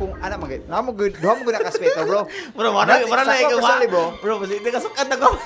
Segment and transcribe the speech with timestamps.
[0.00, 0.64] pong ana magay.
[0.64, 2.24] Na mo good, duha mo good nakaspeto, bro.
[2.56, 3.60] Bro, wala Not- wala na ikaw.
[3.84, 4.04] bro.
[4.16, 5.36] Bro, hindi ka sukat na ko.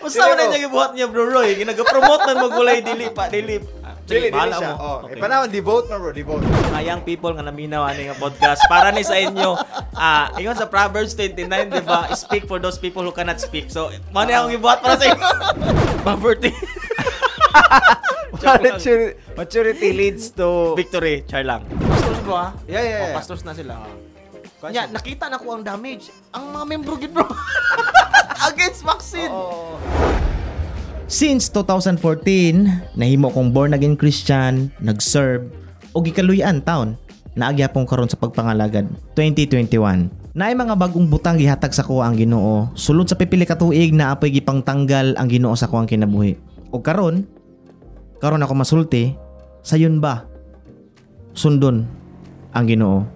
[0.00, 1.52] Usa Dili, na niya gibuhat niya, bro Roy.
[1.54, 3.60] Ginaga-promote na magulay dili pa, dili.
[3.80, 4.70] Ah, Dili, dili bahala siya.
[4.70, 4.76] mo.
[4.76, 5.06] Oh, Okay.
[5.06, 5.20] okay.
[5.20, 6.42] panahon devote na bro, devote.
[6.42, 9.54] mga young people nga naminaw ani nga podcast para ni sa inyo
[9.94, 13.86] ah ingon sa Proverbs 29 di ba speak for those people who cannot speak so
[14.10, 15.28] mo na akong gibuhat para sa inyo
[16.06, 16.50] poverty
[18.32, 18.92] maturity,
[19.34, 23.16] maturity leads to victory char lang pastors bro ha Yeah, yeah, Oh, yeah.
[23.16, 23.74] pastors na sila
[24.60, 24.76] Question.
[24.76, 27.24] Nya, nakita na ko ang damage ang mga membro gid bro
[28.52, 29.32] against vaccine.
[31.08, 35.48] Since 2014, nahimo kong born again Christian, nag-serve,
[35.90, 37.00] o gikaluyan taon,
[37.32, 38.84] naagyapong karon sa pagpangalagad
[39.16, 40.12] 2021.
[40.30, 42.68] Naay mga bagong butang gihatag sa kuha ang Ginoo.
[42.76, 46.36] Sulod sa pipili ka tuig na apoy gipangtanggal ang Ginoo sa kuang kinabuhi.
[46.68, 47.24] O karon,
[48.20, 49.16] karon ako masulti,
[49.64, 50.28] sayon ba?
[51.32, 51.88] Sundon
[52.52, 53.08] ang Ginoo.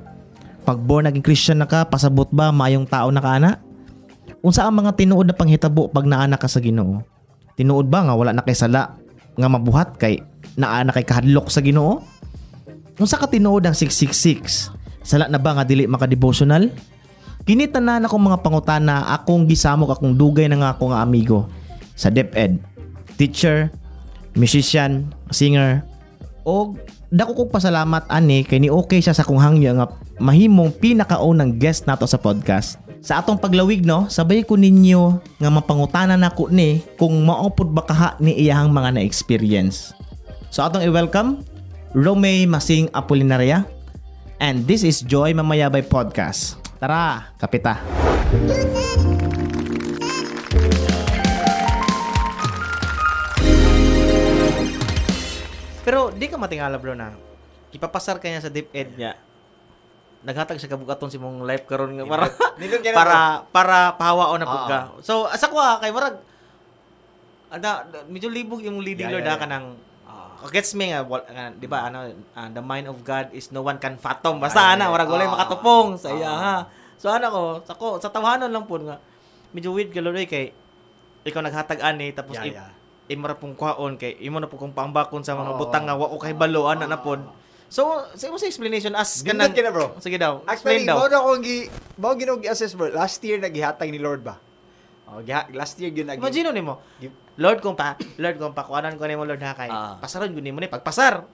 [0.65, 3.61] Pag born again Christian na ka, pasabot ba mayong tao na ka ana?
[4.41, 7.05] Unsa ang mga tinuod na panghitabo pag naana ka sa Ginoo?
[7.55, 8.97] Tinuod ba nga wala na kay sala
[9.37, 10.25] nga mabuhat kay
[10.57, 12.01] naa na kay kahadlok sa Ginoo?
[12.97, 14.73] Unsa ka tinuod ang 666?
[15.05, 16.73] Sala na ba nga dili maka-devotional?
[17.45, 21.45] Kini tanan akong mga pangutana akong gisamok akong dugay na nga ako nga amigo
[21.93, 22.57] sa DepEd.
[23.21, 23.69] Teacher,
[24.35, 25.83] musician, singer,
[26.45, 26.77] o
[27.09, 29.87] dako kong pasalamat ani kay ni okay siya sa kong hangyo nga
[30.21, 32.79] mahimong pinakaunang guest nato sa podcast.
[33.05, 38.17] Sa atong paglawig no, sabay ko ninyo nga mapangutana nako ni kung maupod ba kaha
[38.17, 39.93] ni iyahang mga na-experience.
[40.49, 41.45] So atong i-welcome
[41.93, 43.69] Rome Masing Apolinaria
[44.41, 46.57] and this is Joy Mamayabay Podcast.
[46.81, 47.81] Tara, kapita.
[55.85, 57.13] pero di ka matingala bro na
[57.71, 59.15] ipapasar ka niya sa deep end niya
[60.25, 62.49] naghatag siya kabugaton si mong life karon nga para ka
[62.97, 63.19] para
[63.53, 64.71] para pahawaon na pud Oo.
[64.73, 64.79] ka.
[65.05, 66.17] So asa ko ha, kay marag
[67.53, 69.77] ada medyo libog yung leading Yeah, lord yeah, ha kanang
[70.09, 73.61] uh, gets me nga, nga, di ba ano ah, the mind of God is no
[73.61, 74.41] one can fathom.
[74.41, 75.37] Basta Ay, ana marag walay oo.
[75.37, 76.55] makatupong sa iya ha.
[76.97, 78.97] So ana ko, sa ko sa tawanan lang pud nga
[79.53, 80.57] medyo weird ka lord eh, kay
[81.29, 82.73] ikaw naghatag ani tapos Yeah, yeah.
[83.09, 85.61] Imo ra pong kwaon kay imo na po kong pambakon sa mga Oo.
[85.61, 87.21] butang nga wa ko kay balo ana na pod.
[87.69, 89.99] So, sa imo sa explanation as ka na, bro.
[89.99, 90.41] Sige daw.
[90.47, 90.97] Actually, Explain daw.
[91.03, 91.59] mao na akong gi
[92.01, 92.89] mao ginoo gi-assess bro.
[92.95, 94.39] Last year nagihatag ni Lord ba?
[95.05, 96.81] Oh, giha, last year gyud nag Imagine nimo.
[97.37, 99.69] Lord kung pa, Lord kung pa kuanan ko nimo Lord ha kay.
[99.69, 99.99] Ah.
[100.01, 101.27] Pasaron gud nimo ni pagpasar.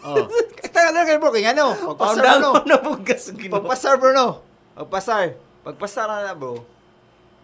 [0.00, 0.26] Oh.
[0.74, 1.76] Kaya lang kay bro kay ano?
[1.94, 2.50] Pagpasar bro.
[3.40, 3.54] Ginoo.
[3.60, 4.28] Pagpasar bro no.
[4.74, 5.36] Pagpasar.
[5.60, 6.79] Pagpasar na bro.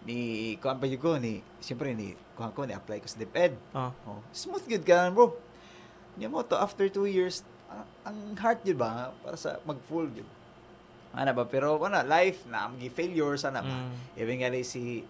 [0.07, 3.59] Ni kuan pa ko ni siyempre ni kuan ko ni apply ko sa DepEd.
[3.75, 3.91] Oh.
[4.07, 5.35] Oh, smooth good ka bro.
[6.15, 10.25] Niya mo to after two years ang, ang heart yun ba para sa mag-full yun.
[11.11, 13.67] Ano ba pero ano life na ang failure sana ba.
[13.67, 13.91] Mm.
[14.15, 15.03] Even nga si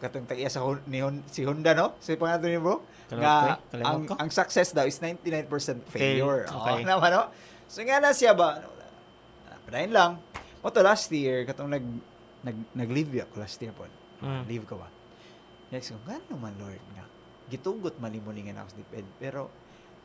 [0.00, 1.98] katong tagiya sa ni Hon- si Honda no?
[2.00, 2.80] Si pangalan ni bro.
[3.12, 3.34] Kalimot Nga
[3.68, 5.44] kalimot ang, ang success daw is 99%
[5.92, 6.48] failure.
[6.48, 6.72] Fail, Okay.
[6.72, 6.84] okay.
[6.88, 7.22] naman no?
[7.68, 8.64] So nga na siya ba?
[8.64, 8.72] Ano,
[9.68, 10.12] Padayon lang.
[10.64, 11.84] Mo to last year katong nag
[12.40, 13.84] nag nag-leave ako last year po.
[14.22, 14.42] Mm.
[14.50, 14.88] Leave ko ba?
[15.68, 17.04] Next ko, gano'n man Lord nga.
[17.48, 19.06] Gitugot nga ako sa diped.
[19.20, 19.52] Pero,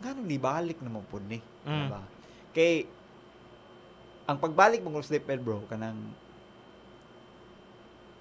[0.03, 1.39] gano'n ni balik naman po ni.
[1.65, 1.87] Mm.
[1.87, 2.01] Diba?
[2.53, 2.85] Kay,
[4.29, 5.99] ang pagbalik mo sa diped bro, kanang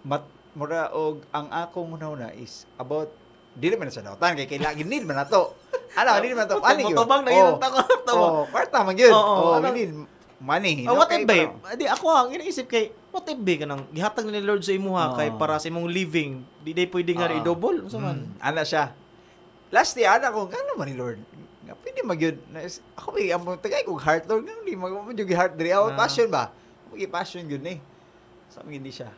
[0.02, 3.08] mat, mura og ang ako muna una is about
[3.56, 5.56] dili man sa nautan kay kailangan need man nato.
[5.96, 6.60] Ano, need man nato.
[6.60, 6.96] Ani yun.
[6.96, 7.80] Motobang na yun tako.
[8.12, 9.12] Oh, kwarta man yun.
[9.12, 9.92] Oh, ano- we need
[10.42, 10.84] money.
[10.88, 11.52] Oh, what babe?
[11.78, 15.16] Di ako ang iniisip kay what if babe kanang gihatag ni Lord sa imuha Oo.
[15.20, 17.38] kay para sa imong living, di day pwede nga Oo.
[17.38, 18.24] i-double unsa man.
[18.24, 18.96] Mm, ana siya.
[19.72, 21.20] Last year, ana ko, gano'n man ni Lord?
[21.64, 22.36] Nga, pwede magyud.
[22.96, 25.72] Ako ba, ang tagay kong heart, Lord, gano'n di, mag mag heart diri.
[25.72, 25.96] Ako, Ah.
[25.96, 26.52] passion ba?
[26.92, 27.78] Mag passion yun eh.
[28.52, 29.08] Sa amin hindi siya.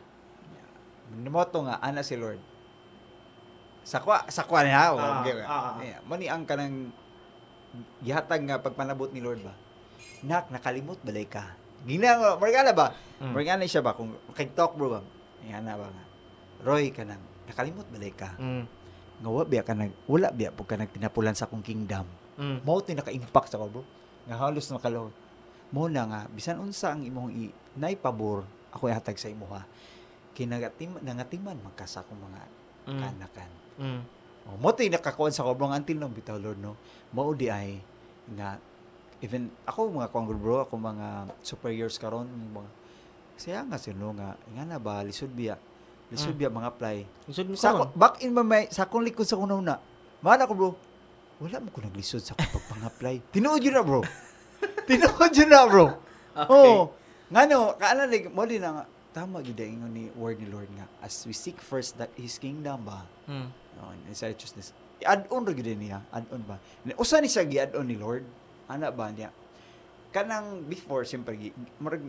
[1.11, 2.39] Nimoto nga, ana si Lord.
[3.85, 4.95] Sakwa, sakwa niya.
[4.95, 5.73] Oh, Ah, okay, ah, ah.
[5.77, 6.89] Yeah, Mani ang kanang
[8.01, 9.53] gihatag nga pagpanabot ni Lord ba?
[10.25, 11.53] Nak, nakalimot balay ka.
[11.85, 12.87] Gina nga, margana ba?
[13.21, 13.31] Mm.
[13.31, 13.93] Margana siya ba?
[13.93, 15.01] Kung kag-talk bro ba?
[15.45, 16.03] Yan na ba nga?
[16.65, 18.65] Roy, kanang, nakalimot balay ka Mm.
[19.21, 22.03] nga wa biya ka nag wala biya po ka nagtinapulan sa akong kingdom
[22.35, 22.65] Mm.
[22.67, 23.83] mao naka-impact sa ko bro
[24.27, 25.07] nga halos makalaw
[25.71, 27.47] mo na nga bisan unsa ang imong i
[27.79, 28.43] naipabor
[28.75, 29.63] ako ihatag sa imo ha
[30.35, 32.41] kinagatim nangatiman magkasa akong mga
[32.91, 32.99] Mm.
[32.99, 34.01] kanakan Mm.
[34.51, 36.75] oh, mo nakakuan sa ko bro until no bitaw lord no
[37.15, 37.79] mao di ay
[38.35, 38.59] nga
[39.19, 41.07] even ako mga kong bro ako mga
[41.39, 42.69] superiors karon mga
[43.35, 45.55] siya nga sino nga nga na ba lisod biya
[46.07, 46.39] lisod Mm.
[46.39, 46.97] biya mga apply
[47.27, 49.75] Isod mo sa ako, back in my mind, sa akong likod sa kuna una,
[50.21, 50.69] mana ko bro,
[51.41, 53.15] wala mo ko naglisod sa akong pagpang-apply.
[53.33, 54.05] Tinuod yun na bro.
[54.85, 55.85] Tinuod yun na bro.
[56.35, 56.51] Okay.
[56.51, 56.91] Oo.
[57.31, 58.83] Ngano, kaana like mo din na nga
[59.15, 62.35] tama gid ang ingon ni word ni Lord nga as we seek first that his
[62.35, 63.07] kingdom ba.
[63.23, 63.47] Mm.
[63.79, 64.75] Oh, in his righteousness.
[64.99, 66.59] Add-on ra gid niya, add-on ba.
[66.99, 68.27] Usa ni siya gi-add-on ni Lord.
[68.65, 69.29] Ana ba niya?
[70.09, 71.35] Kanang before siyempre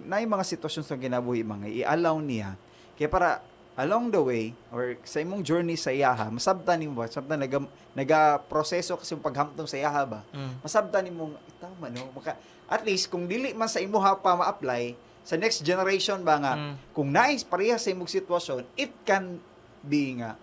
[0.06, 2.54] na mga sitwasyon sa ginabuhi mga i-allow niya
[2.94, 3.42] kaya para
[3.76, 7.60] along the way or sa imong journey sa iyaha masabtan nimo ba sabtan naga
[7.92, 10.62] naga proseso kasi yung paghamtong sa iyaha ba Mm.
[10.62, 12.38] masabtan nimo tama no maka
[12.70, 16.74] at least kung dili man sa imuha pa ma-apply sa next generation ba nga Mm.
[16.94, 19.42] kung nais pareha sa imong sitwasyon it can
[19.82, 20.38] be nga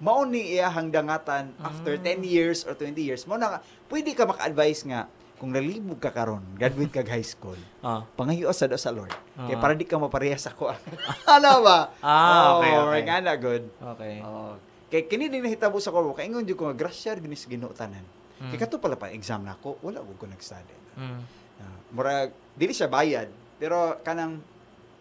[0.00, 4.24] mao ni iyahang dangatan after 10 years or 20 years mo na nga, pwede ka
[4.24, 8.06] maka-advise nga kung nalibog ka karon graduate ka high school Ah.
[8.14, 9.60] pangayo sa do sa Lord kaya Ah.
[9.60, 10.70] para di ka mapareha sa ko
[11.34, 13.02] ano ba Ah, okay, oh, okay.
[13.02, 14.14] nga na good Okay.
[14.20, 14.54] Oh,
[14.88, 18.06] kay kini din nahitabo sa ko kay ingon jud ko grasya gini sa Ginoo tanan.
[18.38, 18.50] Mm.
[18.50, 20.74] Kay kato pala pa exam nako, wala ko ko nag-study.
[20.94, 21.18] Mm.
[21.58, 23.26] Uh, murag dili siya bayad,
[23.56, 24.38] pero kanang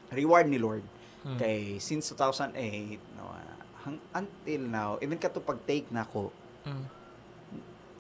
[0.10, 0.82] reward ni Lord.
[1.22, 1.38] Mm.
[1.38, 2.58] Kay since 2008
[3.14, 3.42] no, ah,
[3.86, 6.34] hang, until now, even kato pag take nako,
[6.66, 6.86] Mm.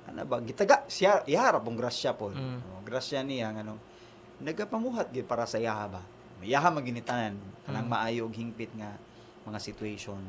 [0.10, 2.30] Ano ba gitaga siya iharap ang grasya po.
[2.32, 2.60] Mm.
[2.76, 3.80] Oh, grasya niya nganong
[4.44, 6.02] nagapamuhat gid para sa yaha ba.
[6.44, 7.94] Yaha maginitanan kanang Mm.
[7.96, 9.00] maayo og hingpit nga
[9.48, 10.20] mga situation,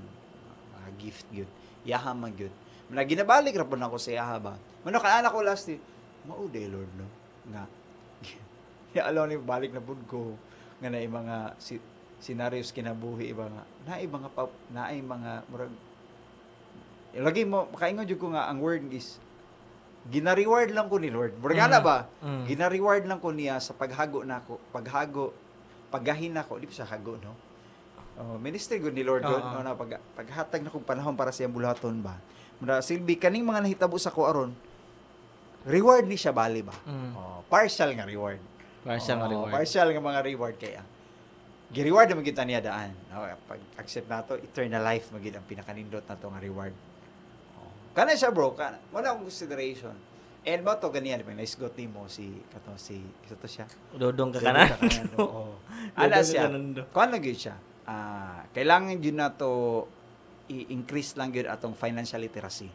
[0.79, 1.51] mga gift gyud.
[1.83, 2.55] Yaha man gyud.
[2.87, 4.55] Muna ginabalik ra pud nako sa yaha ba.
[4.87, 5.79] Muna kaana ko last day,
[6.29, 7.07] mao day Lord no
[7.51, 7.69] nga
[8.97, 10.39] ya alaw ni balik na pud ko
[10.81, 11.77] nga naay mga si,
[12.23, 14.29] scenarios kinabuhi iba nga naay mga
[14.73, 15.75] naay mga murag
[17.15, 19.19] lagi mo makaingon jud ko nga ang word is
[20.05, 21.37] gina-reward lang ko ni Lord.
[21.41, 21.85] Murag ana Mm.
[21.85, 21.97] ba?
[22.21, 22.45] Mm.
[22.45, 25.33] Gina-reward lang ko niya sa paghago nako, paghago,
[25.89, 27.33] paggahin nako, di pa siya hago, no?
[28.15, 29.53] Oh, ministry good ni Lord God, Oo.
[29.53, 32.15] no, na pag paghatag na kong panahon para sa bulaton ba.
[32.63, 34.55] Mura silbi kaning mga nahitabo sa ko aron.
[35.65, 36.77] Reward ni siya bali ba?
[36.85, 37.11] Mm.
[37.17, 38.39] Oh, partial nga reward.
[38.85, 39.51] Partial nga Oo, reward.
[39.51, 40.83] Partial nga mga reward kaya.
[41.75, 42.93] Gi-reward na magita niya daan.
[43.09, 46.77] No, pag accept nato, eternal life magid ang pinakanindot nato nga reward.
[47.95, 49.95] Kana siya bro, kana wala akong consideration.
[50.45, 53.65] And mo to ganyan, may nice got mo si kato si isa to siya.
[53.97, 54.69] Dodong ka kanan.
[55.17, 55.57] Oo.
[55.97, 56.45] Siya.
[56.45, 56.83] ka kanan do.
[56.93, 57.57] Kuan lang gyud siya.
[57.89, 59.85] Ah, kailangan yun na to
[60.49, 62.69] i-increase lang yun atong financial literacy.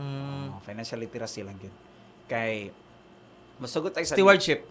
[0.00, 0.56] Mm.
[0.56, 1.74] Oh, financial literacy lang yun.
[2.24, 2.72] Kay
[3.60, 4.64] masugot tayo sa Stewardship.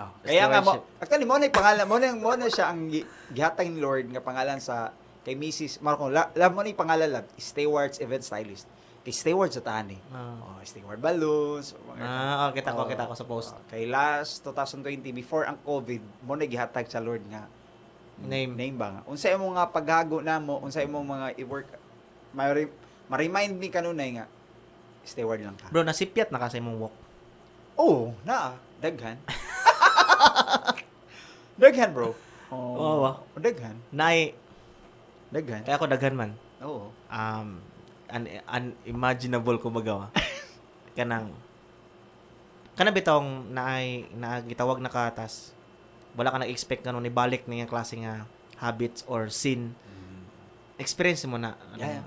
[0.00, 2.72] Oh, kaya nga mo, actually mo na yung pangalan, mo na, yung- mo na siya
[2.72, 5.84] ang gi- gihatag ni Lord nga pangalan sa kay Mrs.
[5.84, 8.64] Marco, la, love mo na yung pangalan love, Stewards Event Stylist.
[9.00, 9.96] Kay Stewards sa eh.
[10.12, 10.36] Ah.
[10.38, 11.72] Oh, Steward Balloons.
[11.72, 13.50] mga- Ah, oh, kita ko, Oh, kita ko sa post.
[13.50, 17.48] oh, kay last 2020 before ang COVID, mo na gihatag sa Lord nga
[18.20, 18.52] Name.
[18.52, 19.02] name ba nga.
[19.08, 21.64] Unsa imong nga paghago namo, unsa imong mga i-work
[22.30, 22.52] ma-
[23.08, 24.28] ma-remind mi kanunay nga
[25.02, 25.72] steward lang ka.
[25.72, 26.94] Bro, nasipyat na kasi mong walk.
[27.74, 29.16] Oh, naa, daghan.
[31.56, 32.12] daghan, bro.
[32.52, 33.16] Oh, Oo, ah.
[33.34, 33.80] daghan.
[33.88, 34.36] Nay,
[35.30, 35.62] Daghan.
[35.62, 36.30] kaya ako daghan man.
[36.60, 36.90] Oo.
[37.08, 37.62] Um,
[38.10, 38.28] un-
[38.84, 40.10] unimaginable ko magawa.
[40.98, 41.32] Kanang,
[42.74, 45.52] kana bitong naay na gitawag na katas
[46.16, 48.24] wala ka nag-expect nga nun ibalik niya klase nga
[48.56, 49.76] habits or sin
[50.74, 52.06] experience mo na ano, Yeah, yeah.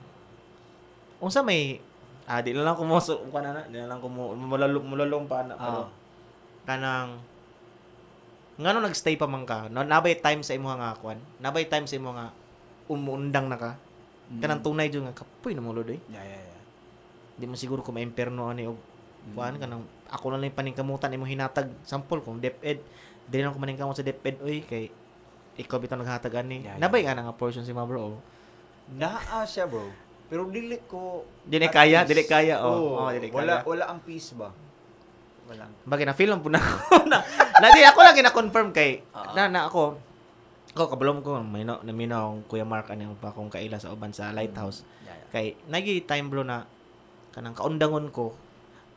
[1.21, 1.77] unsa may
[2.25, 4.83] ah di na lang ko mo so, kana na di na lang ko mo mulalong
[4.83, 5.89] mulalong pa na pero Ah.
[6.65, 7.21] kanang
[8.57, 11.95] ngano nagstay pa man ka na, nabay time sa imo nga kwan nabay time sa
[11.95, 12.33] imo nga
[12.85, 13.71] umuundang na ka
[14.33, 16.61] kanang tunay jud nga kapoy na mo lodoy Yeah, yeah, yeah.
[17.33, 18.77] di mo siguro ko maimperno ani og
[19.31, 22.79] kuan kanang ako lang lang paningkamutan imo hinatag sample kung DepEd
[23.23, 24.91] di lang ko maningkamot sa DepEd oy kay
[25.55, 26.75] ikaw bitaw naghatag ani Yeah, yeah.
[26.77, 28.17] nabay nga na nga portion si ma bro
[28.85, 29.87] Naa siya, bro.
[30.27, 32.99] Pero dili ko Dili kaya, dili kaya, oh.
[32.99, 33.63] Oo, Oh, dili wala kaya.
[33.63, 34.51] wala ang peace ba?
[35.45, 35.71] Wala.
[35.83, 37.23] Bagay na film po na ako na.
[37.57, 39.31] na di ako lang gina-confirm kay Ah.
[39.31, 39.95] na na ako
[40.73, 44.09] ako kabalom ko may no, naminaw ang Kuya Mark ani pa akong kaila sa uban
[44.09, 44.81] sa Lighthouse.
[45.05, 45.29] Yeah, yeah.
[45.29, 46.65] Kay nagi time bro na
[47.29, 48.33] kanang kaundangon ko.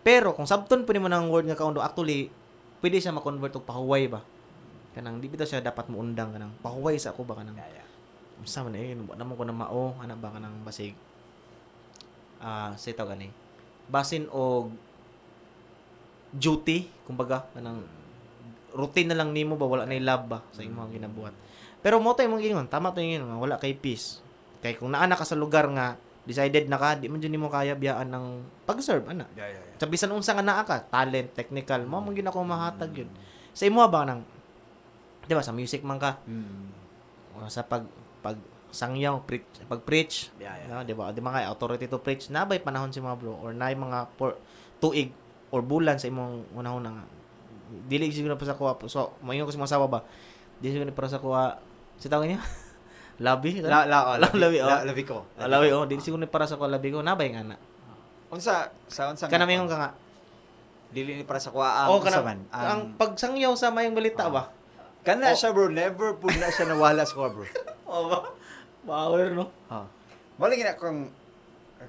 [0.01, 2.33] Pero kung sabton po nimo ng word nga kaundo actually
[2.81, 4.25] pwede siya ma-convert og pahuway ba.
[4.97, 7.87] Kanang di bitaw siya dapat mo undang kanang pahuway sa ako ba kanang Yeah, yeah.
[8.41, 10.97] Unsa man eh, namo ko na mao, ana ba kanang basig
[12.41, 13.29] ah sa ito gani.
[13.93, 14.73] Basin og
[16.33, 17.85] duty, kumbaga kanang
[18.77, 21.33] routine na lang nimo ba wala na love ba sa imong ginabuhat.
[21.87, 24.19] Pero mo tay mong ingon, tama to nga, wala kay peace.
[24.59, 25.95] Kay kung naa na ka sa lugar nga
[26.27, 28.27] decided na ka, di man jud nimo kaya biyaan ng
[28.67, 29.31] pag-serve ana.
[29.39, 29.79] Yeah, yeah, yeah.
[29.79, 33.07] Sa bisan unsa nga naa ka, talent, technical, mo mong ginako mahatag yun.
[33.55, 34.27] Sa imo ba nang
[35.31, 36.75] di ba sa music man ka, Mm.
[37.47, 37.87] sa pag
[38.19, 38.35] pag
[38.75, 40.67] sangyaw preach pag preach Yeah, yeah.
[40.67, 43.55] no, di ba di ba kay authority to preach nabay panahon si mga bro or
[43.55, 44.41] nay mga por,
[44.83, 45.15] tuig
[45.55, 47.07] or bulan sa imong unahon nga
[47.87, 50.01] dili siguro pa sa kuha so mayon ko sa mga sawa ba
[50.61, 51.61] Di siguro para sa kuha.
[51.97, 52.41] Si tawag niya?
[53.27, 53.65] Labi?
[53.65, 54.69] La, la, oh, labi, Labi, oh.
[54.69, 55.25] la, labi ko.
[55.41, 55.89] Ah, Labi, oh.
[55.89, 57.01] Di siguro ni para sa kuha labi ko.
[57.01, 57.57] Nabay nga na.
[58.29, 59.91] Unsa, sa unsa Kana mayong ka nga.
[60.87, 62.39] dili ni para sa Oh, ang kana unsa man.
[62.53, 64.33] ang pagsangyaw sa mayong balita Ah.
[64.33, 64.43] ba?
[65.03, 65.39] kana oh.
[65.39, 67.47] siya bro, never po na siya nawala sa kuha bro.
[67.87, 68.19] Oh, ba?
[68.83, 69.47] Power, no?
[69.71, 69.87] Ha.
[70.37, 71.11] Wala gina kung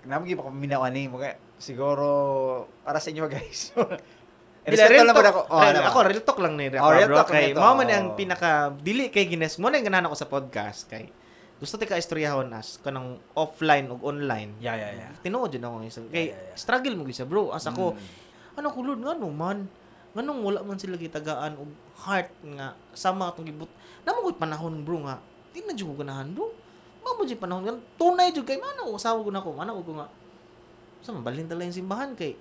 [0.05, 2.05] namagi pa ko minawan ni mga siguro
[2.85, 3.73] para sa inyo guys.
[4.67, 5.41] Bila, real talk, ako.
[5.47, 7.17] Oh, real- ano ako, real talk lang ni Oh, real bro.
[7.23, 8.15] talk Kay, mo man ang Oh.
[8.15, 10.91] pinaka, dili kay Gines, mo na yung ganahan ako sa podcast.
[10.91, 11.07] Kay,
[11.55, 14.59] gusto ti ka istoryahon as, kanang offline o online.
[14.59, 15.11] Yeah, yeah, yeah.
[15.23, 15.99] Tinuod yun ako isa.
[16.05, 16.57] Kay, Yeah, yeah, yeah.
[16.59, 17.55] struggle mo gisa, bro.
[17.55, 18.59] As ako, Mm.
[18.59, 19.71] ano kulod nga no man.
[20.11, 21.69] Nganong wala man sila gitagaan og
[22.01, 23.69] heart nga sama atong gibut.
[24.01, 25.21] Namo ko'y panahon bro nga.
[25.53, 26.49] Di na ko ganahan bro.
[27.05, 29.53] Mamo jud panahon nga tunay jud kay mano usawa ko nako.
[29.53, 30.09] Mana ko nga.
[31.05, 32.33] Sa mabalhin tala yung simbahan kay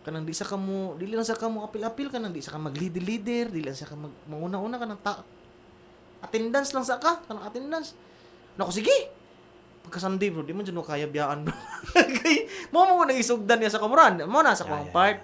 [0.00, 3.68] kanang di sa kamo dili lang sa kamo apil-apil kanang di sa ka mag-leader-leader, dili
[3.68, 5.20] lang sa ka mag manguna-una kanang ta
[6.20, 7.96] attendance lang sa ka, kanang attendance.
[8.56, 8.92] Nako sige.
[9.80, 11.56] Pagka Sunday bro, di man jud mo kaya biyaan bro.
[12.20, 14.20] kay mo mo nang isugdan niya sa kamuran.
[14.28, 15.18] Mo na sa Yeah, yeah, yeah, part.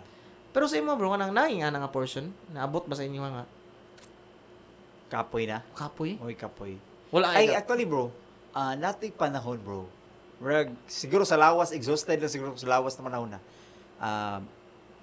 [0.57, 3.45] Pero sa imo bro, kanang naing nga nga portion, naabot ba sa inyo nga
[5.07, 5.63] Kapoy na.
[5.77, 6.19] kapoy?
[6.19, 6.81] Oy, kapoy.
[7.15, 7.63] Wala Ay, ay.
[7.63, 8.11] actually bro,
[8.51, 9.87] ah nating panahon bro.
[10.43, 13.41] Murag, siguro sa lawas, exhausted na siguro sa lawas na panahon na.
[14.03, 14.41] Um,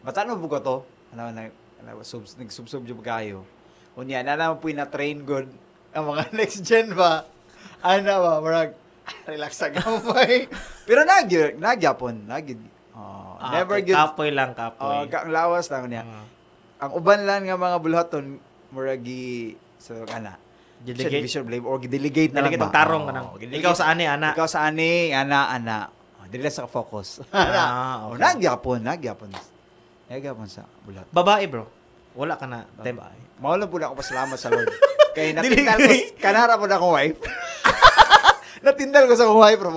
[0.03, 0.75] matano mo ko to?
[1.11, 1.47] Ano na,
[1.79, 3.47] ano, sub, nagsubsub yung kayo.
[3.93, 5.47] Unya, na naman po na train good
[5.89, 7.23] ang mga next gen ba?
[7.79, 8.71] Ano ba, murag,
[9.29, 10.47] relax sa gamay.
[10.87, 12.55] Pero nagyo, nagyapon, nagyo.
[12.93, 13.91] Oh, Ah, never okay.
[13.91, 15.07] Kapoy lang, Oh, kapoy.
[15.07, 16.03] ka- ang lawas lang niya.
[16.03, 16.23] Ah.
[16.81, 18.39] Ang uban lang nga mga bulaton,
[18.71, 20.39] muragi, so, kana,
[20.79, 21.19] Delegate.
[21.21, 22.67] division blame or delegate na lang ba?
[22.67, 23.35] tarong kanang.
[23.35, 23.59] delegate.
[23.59, 24.31] Ikaw sa ani ana.
[24.31, 25.77] Ikaw sa ani, ana, ana.
[26.17, 27.23] Oh, dili sa focus.
[27.29, 28.19] Ah, Oh, okay.
[28.21, 29.31] nagyapon, nagyapon.
[30.13, 31.09] Nagyapon sa bulat.
[31.09, 31.65] Babae bro.
[32.13, 32.69] Wala ka na.
[32.85, 33.41] Tem- Bye.
[33.41, 34.69] Maulan po na ako pasalamat sa Lord.
[35.17, 37.17] Kaya natindal ko, kanara po na akong wife.
[38.65, 39.71] natindal ko sa akong wife, bro.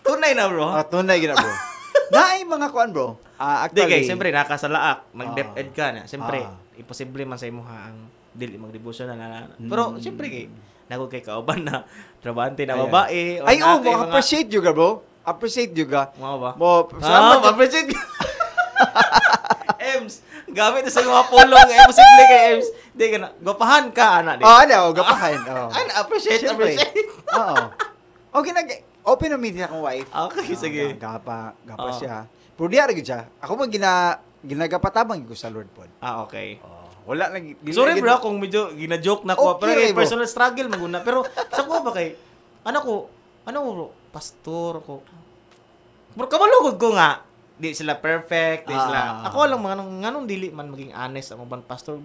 [0.00, 0.62] Tunay na bro.
[0.64, 1.50] Oh, tunay gina, bro.
[2.14, 3.18] Naay mga kuan, bro.
[3.34, 5.66] Ah, Di actually, kay siyempre nakasalaak, nag-dep Ah.
[5.70, 6.02] ka na.
[6.06, 6.54] Siyempre, Ah.
[6.74, 9.28] imposible man sa imo ha ang dili mag-devotion na na.
[9.58, 9.66] Mm.
[9.66, 10.46] Pero siyempre kay
[10.86, 11.82] nako kay kauban na
[12.18, 15.02] trabante na babae ay, oh, mo appreciate juga, bro.
[15.22, 16.10] Appreciate juga.
[16.14, 16.50] Mga ba?
[16.54, 17.02] Mo, Ah,
[17.38, 17.54] salamat.
[17.54, 18.00] appreciate ka.
[20.00, 20.14] Ems,
[20.48, 22.68] gamit na sa mga pulong, eh, posible kay Ems.
[22.90, 24.32] Di ka na, gapahan ka, ana.
[24.34, 24.42] Di.
[24.42, 25.36] Oh, ano, gapahan.
[25.50, 25.68] Oh.
[25.68, 26.72] Ano, appreciate, Siyempre.
[26.72, 27.06] appreciate.
[27.38, 27.56] Oo.
[28.32, 28.68] Okay, nag
[29.02, 30.08] open na meeting akong wife.
[30.08, 30.82] Okay, Ah, sige.
[30.94, 31.94] ga- Gapa, gapa Oo.
[31.94, 32.24] siya.
[32.54, 33.28] Pero di ara gyud siya.
[33.38, 35.88] Ako man gina ginagapatabang ko sa Lord pod.
[35.98, 36.56] Ah, okay.
[36.60, 39.56] Oh, wala lang Sorry bro, kung medyo gina-joke na ko.
[39.56, 39.98] Okay, pero bro.
[39.98, 41.00] personal struggle maguna.
[41.00, 42.16] Pero sa ko ba kay,
[42.62, 42.94] ano ko,
[43.42, 43.70] ano ko,
[44.10, 44.94] pastor ko.
[46.12, 47.24] Bro, kamalugod ko nga.
[47.60, 49.20] Di sila perfect, di sila.
[49.20, 49.28] Ah.
[49.28, 52.00] Ako lang mga nung nganong dili man maging honest ang mga pastor.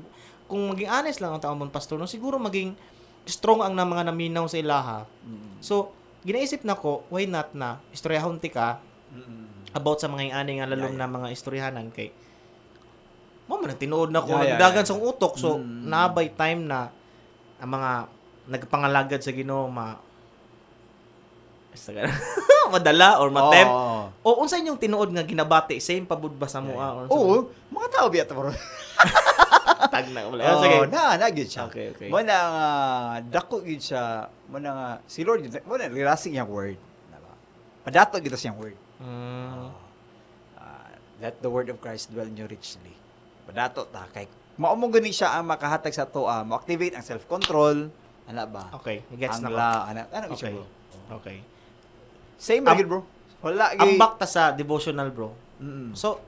[0.52, 2.76] Kung maging honest lang ang taong mga pastor, no, siguro maging
[3.24, 4.98] strong ang na mga naminaw sa ilaha.
[5.24, 8.78] Mm, So, ginaisip na ko, why not na istoryahon ti ka
[9.10, 9.48] mm, mm.
[9.74, 12.10] about sa mga ani nga lalong Yeah, na mga istoryahanan kay
[13.46, 14.90] mo man tinuod na ko Yeah, yeah, nagdagan yeah.
[14.90, 15.86] sa utok so Mm.
[15.86, 16.90] nabay time na
[17.62, 17.92] ang mga
[18.50, 20.02] nagpangalagad sa Ginoo ma
[21.70, 21.92] Basta
[22.66, 24.10] ka- madala or matem Oo.
[24.20, 27.36] o unsa inyong tinuod nga ginabati same pabud ba sa mo ah, or Oo,
[27.70, 28.50] mga tao biya ba?
[29.88, 31.68] tag na wala Oh, sige na na gyud siya.
[31.68, 32.08] Okay, okay.
[32.08, 32.68] Mo na nga
[33.32, 34.26] dako gyud siya.
[34.46, 36.76] Mo na nga si Lord gyud mo na rirasig yang word.
[37.08, 37.34] Diba?
[37.82, 38.76] Padato gyud siyang word.
[38.98, 39.70] Mm,
[40.56, 42.96] Ah, let the word of Christ dwell in you richly.
[43.44, 47.92] Padato ta kay mao mo gani siya ang makahatag sa toa, mo activate ang self-control,
[48.26, 48.72] ana ba?
[48.74, 50.40] okay gets ang na ko ana, ano Okay.
[50.40, 50.50] siya
[51.12, 51.38] okay
[52.38, 53.02] Same Am- lagi bro.
[53.42, 54.00] Wala ang gyud.
[54.00, 55.94] bakta sa devotional bro Mm.
[55.94, 56.20] so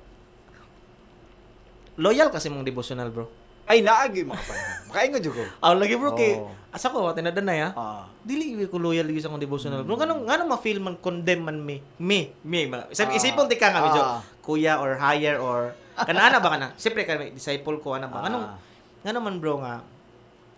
[1.97, 3.27] loyal kasi mong devotional bro
[3.67, 4.79] Ay naagi mga panahon.
[4.87, 5.43] Makaingon jud ko.
[5.59, 6.47] Ah, lagi bro kay Oo.
[6.71, 7.69] asa ko tinadan na ya.
[7.75, 8.07] Ah.
[8.23, 9.83] Dili ko loyal gyud sa akong devotional.
[9.83, 11.83] Bro, kanang ngano ma-feel man condemn man me.
[11.99, 12.63] Me, me.
[12.87, 13.17] Isip, Ah.
[13.19, 14.23] isipon ti ka nga Ah.
[14.39, 16.71] kuya or higher or kana ana ba kana?
[16.79, 18.23] Siyempre ka disciple ko ana ba.
[18.23, 18.55] Anong Ah.
[19.03, 19.83] ngano man bro nga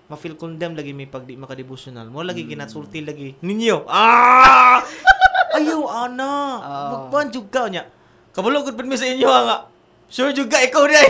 [0.06, 2.14] ma-feel condemn lagi may pag di maka-devotional.
[2.14, 2.54] Mo lagi Hmm.
[2.54, 3.42] ginasulti lagi.
[3.42, 3.90] Ninyo.
[3.90, 4.86] Ah!
[5.60, 6.32] Ayaw ana.
[6.58, 6.90] Ah.
[6.92, 7.84] Magpan jud ka nya.
[8.32, 9.68] Kabalo pud mi sa inyo nga.
[10.08, 11.10] Sure jud ka ikaw di ay.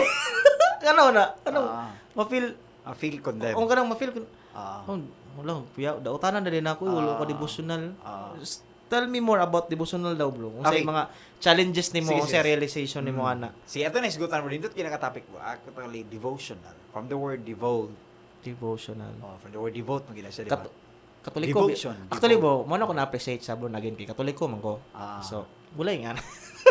[0.82, 1.38] Kano na?
[1.44, 1.62] Ano?
[1.63, 1.91] Ah.
[2.13, 3.53] Ma-feel I feel condemned.
[3.53, 4.82] kung kanang ma-feel kun Ah.
[4.84, 4.98] Oh,
[5.38, 7.29] wala, kuya, daotanan na din ako, wala ko Ah.
[7.29, 7.84] devotional.
[8.01, 8.34] Ah.
[8.36, 10.50] S- Tell me more about devotional daw, bro.
[10.50, 10.82] Kung sa Okay.
[10.82, 11.03] mga
[11.38, 13.32] challenges nimo, Sige, kung sa realization nimo Mm.
[13.32, 13.50] ana.
[13.63, 15.38] Si ito na isgutan mo dito kinaka-topic mo.
[15.38, 16.74] Actually devotional.
[16.89, 17.94] From the word devote.
[18.41, 19.13] Devotional.
[19.22, 20.65] Oh, from the word devote mo gina siya, di ba?
[21.20, 21.68] Kat- Katoliko.
[21.68, 21.96] Devotion.
[22.08, 24.80] Actually, bro, mo na ko na-appreciate sa bro naging kay Katoliko man ko.
[24.92, 25.20] Ah.
[25.20, 26.22] So, wala nga na.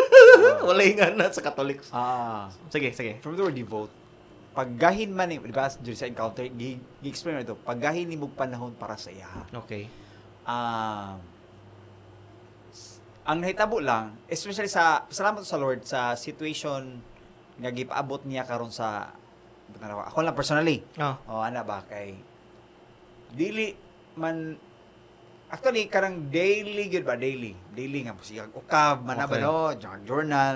[0.67, 1.85] wala nga na sa Katolik.
[1.89, 2.49] ah.
[2.67, 3.17] Sige, sige.
[3.19, 3.93] From the word devote.
[4.49, 8.73] paggahin man ni, di ba, sa encounter, gi- gi-explain mo ito, paggahin ni mo panahon
[8.73, 9.29] para sa iya.
[9.55, 9.87] Okay.
[10.43, 11.15] Ah,
[12.67, 16.99] s- ang nahitabo lang, especially sa, salamat sa Lord, sa situation
[17.55, 19.13] nga gipaabot niya karon sa,
[19.71, 21.15] ako lang personally, Oh.
[21.29, 22.17] o ana ba, kay,
[23.31, 23.77] dili
[24.15, 24.57] man,
[25.49, 29.41] actually, karang daily, good ba, daily, daily nga siya, ukab, man Okay.
[29.41, 30.55] no, journal,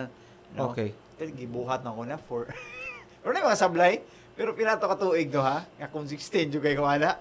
[0.54, 0.72] no?
[0.72, 0.94] Okay.
[1.18, 2.48] Ito, gibuhat na ko na for,
[3.26, 4.02] yung mga sablay,
[4.34, 7.18] pero pinato ka tuig do ha, nga kung 16 yung kayo ana,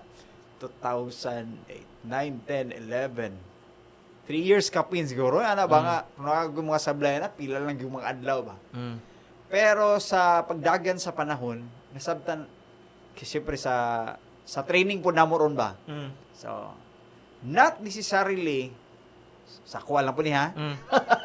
[0.59, 3.35] 2008, 9, 10, 11,
[4.25, 5.85] 3 years ka pin siguro, ana ba Mm.
[6.23, 8.57] nga, kung mga sablay na, pila lang yung mga adlaw ba.
[8.73, 8.97] Mm.
[9.51, 11.61] Pero sa pagdagan sa panahon,
[11.93, 12.47] nasabtan,
[13.13, 13.75] kasi syempre sa,
[14.43, 16.11] sa training po namo ron ba, Mm.
[16.43, 16.75] So,
[17.41, 18.75] not necessarily,
[19.63, 20.75] sa kuha lang po niya, Mm.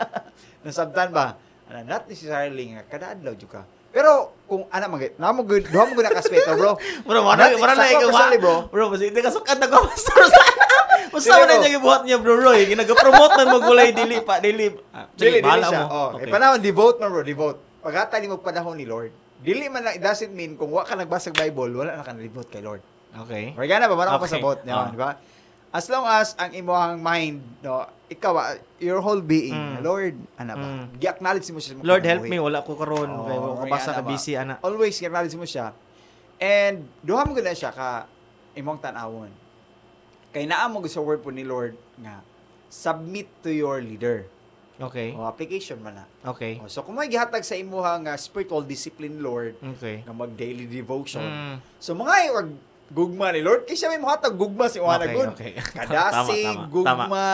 [0.66, 1.34] nasabtan ba?
[1.68, 3.66] Ano, not necessarily nga, kada adlaw jud ka.
[3.90, 6.78] Pero, kung ana magit, na mo good, duha mo good na kaspeto, bro.
[7.08, 8.14] Bro, wala Not- wala na ikaw.
[8.38, 8.56] bro.
[8.70, 10.22] Bro, basta hindi ka sukat na ko pastor.
[11.10, 11.58] Basta man bro.
[11.58, 12.68] niya gibuhat niya, bro Roy.
[12.68, 14.70] Ginaga-promote man mo gulay dili pa, dili.
[14.94, 15.82] Ah, Dili, dili siya.
[15.82, 15.86] mo.
[15.88, 16.30] Oh, Okay.
[16.30, 16.32] okay.
[16.32, 17.58] panahon, devote man bro, devote.
[17.82, 19.10] Pagkata ni mo panahon ni Lord,
[19.40, 22.52] dili man lang, it doesn't mean kung wa ka nagbasag Bible, wala na ka na-devote
[22.52, 22.84] kay Lord.
[23.26, 23.56] Okay.
[23.56, 23.96] Organa ba?
[23.96, 24.26] Marang Okay.
[24.30, 24.58] pasabot.
[24.64, 24.90] Ah.
[24.90, 25.12] di ba?
[25.68, 29.84] As long as ang imong mind, no, ikaw, ah, your whole being, Mm.
[29.84, 30.68] Lord, ano ba?
[30.80, 30.86] Mm.
[30.96, 31.76] Gi-acknowledge mo siya.
[31.76, 33.10] sa Lord help me, wala ko karon.
[33.12, 34.58] Oo, Kaya wala ko basa ka busy ana.
[34.64, 35.76] Always, i-acknowledge mo siya.
[36.40, 38.08] And, duha mo gud na siya ka
[38.56, 39.30] imong tanawon.
[40.32, 42.22] Kay naa mo sa word po ni Lord nga,
[42.70, 44.28] submit to your leader.
[44.78, 45.10] Okay.
[45.18, 46.06] O application man na.
[46.22, 46.62] Okay.
[46.62, 50.06] O, so kung may gihatag sa imuha nga spiritual discipline Lord, Okay.
[50.06, 51.26] nga mag daily devotion.
[51.26, 51.58] Mm.
[51.82, 52.50] So mga wag
[52.88, 55.30] gugma ni Lord, kaya siya may muhatag gugma si Juana Okay, Good.
[55.36, 55.54] okay.
[55.78, 57.28] Kadasig, Tama, tama, gugma,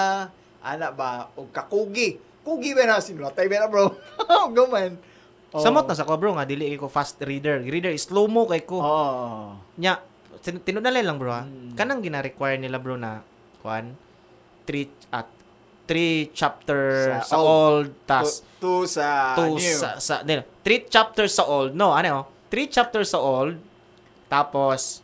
[0.59, 2.17] ana ba, o kakugi.
[2.43, 3.95] Kugi ba na sinulatay ba na bro?
[4.57, 4.99] Guman.
[5.53, 7.61] Samot na sa ko bro nga dili ko fast reader.
[7.63, 8.81] Reader slow mo kay ko.
[8.81, 9.55] Oh.
[9.79, 10.01] Nya
[10.41, 11.45] tin- tinudalay lang bro ha.
[11.47, 11.77] Mm.
[11.77, 13.21] Kanang gina-require nila bro na
[13.63, 13.95] kuan
[14.67, 15.29] three at
[15.85, 17.47] three chapter Sa sa, old.
[17.47, 19.77] old, tas To, to sa two new.
[19.77, 21.77] sa, sa din, three chapters sa old.
[21.77, 22.27] No, ano?
[22.49, 23.55] Three chapters sa old
[24.27, 25.02] tapos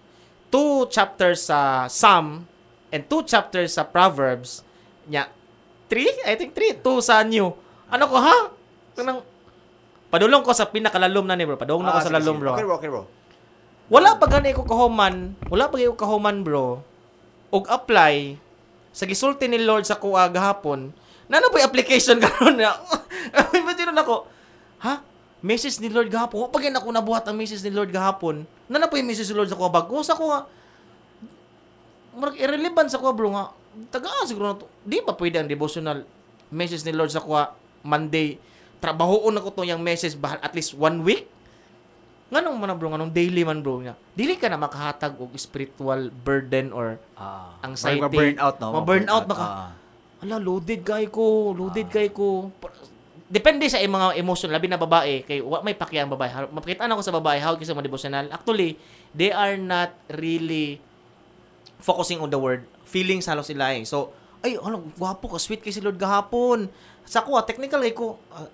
[0.49, 2.45] two chapters sa Psalm
[2.89, 4.61] and two chapters sa Proverbs.
[5.05, 5.29] Nya
[5.87, 6.09] three?
[6.25, 6.73] I think three.
[6.75, 7.53] Two sa new.
[7.89, 8.37] Ano ko ha?
[8.93, 9.25] Kanang
[10.09, 11.53] Padulong ko sa pinakalalom na ni bro.
[11.53, 12.57] Padulong na Ah, ko sa lalom bro.
[12.57, 13.03] Okay bro, okay bro.
[13.89, 16.81] Wala pa gani ko kahuman, wala pa gani ko kahuman bro.
[17.49, 18.37] Og apply
[18.89, 20.93] sa gisulti ni Lord sa kuha gahapon.
[21.29, 22.73] Nano pa yung application karon na?
[23.53, 24.25] Imagine nako.
[24.81, 25.01] Ha?
[25.39, 26.43] Message ni Lord gahapon.
[26.43, 28.43] Wa pa gyud ako nabuhat ang message ni Lord gahapon.
[28.67, 30.43] Nano pa yung message ni Lord sa kuha bago sa kuha.
[32.15, 33.55] Murag irrelevant sa kuha bro nga.
[33.87, 34.67] Taga siguro na to.
[34.83, 36.03] Di ba pwede ang devotional
[36.51, 37.55] message ni Lord sa kuha
[37.87, 38.35] Monday?
[38.83, 41.27] Trabahoon ako to yung message bahal at least one week
[42.29, 46.13] nganong man na, bro nganong daily man bro nga dili ka na makahatag og spiritual
[46.13, 47.57] burden or Ah.
[47.65, 48.05] Anxiety.
[48.05, 48.67] Ma-burnout, no?
[48.77, 49.43] Ma-burnout baka.
[49.43, 49.71] Ah.
[50.21, 52.53] ala loaded kay ko loaded kay ko
[53.29, 54.49] depende sa mga emotion.
[54.49, 56.49] Labi na babae kay wa may pakya ang babae.
[56.49, 58.25] Mapakita na ko sa babae how sa mga devotional.
[58.33, 58.75] Actually
[59.13, 60.81] they are not really
[61.79, 62.65] focusing on the word.
[62.89, 63.85] Feelings halos sila eh.
[63.85, 64.11] So
[64.41, 66.73] ay ano gwapo ka sweet kay si Lord gahapon.
[67.05, 68.49] Sa ko ah, technical kay ko ah,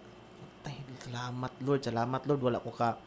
[0.62, 0.76] tay,
[1.08, 2.42] salamat Lord salamat Lord.
[2.44, 3.00] Wala ko ka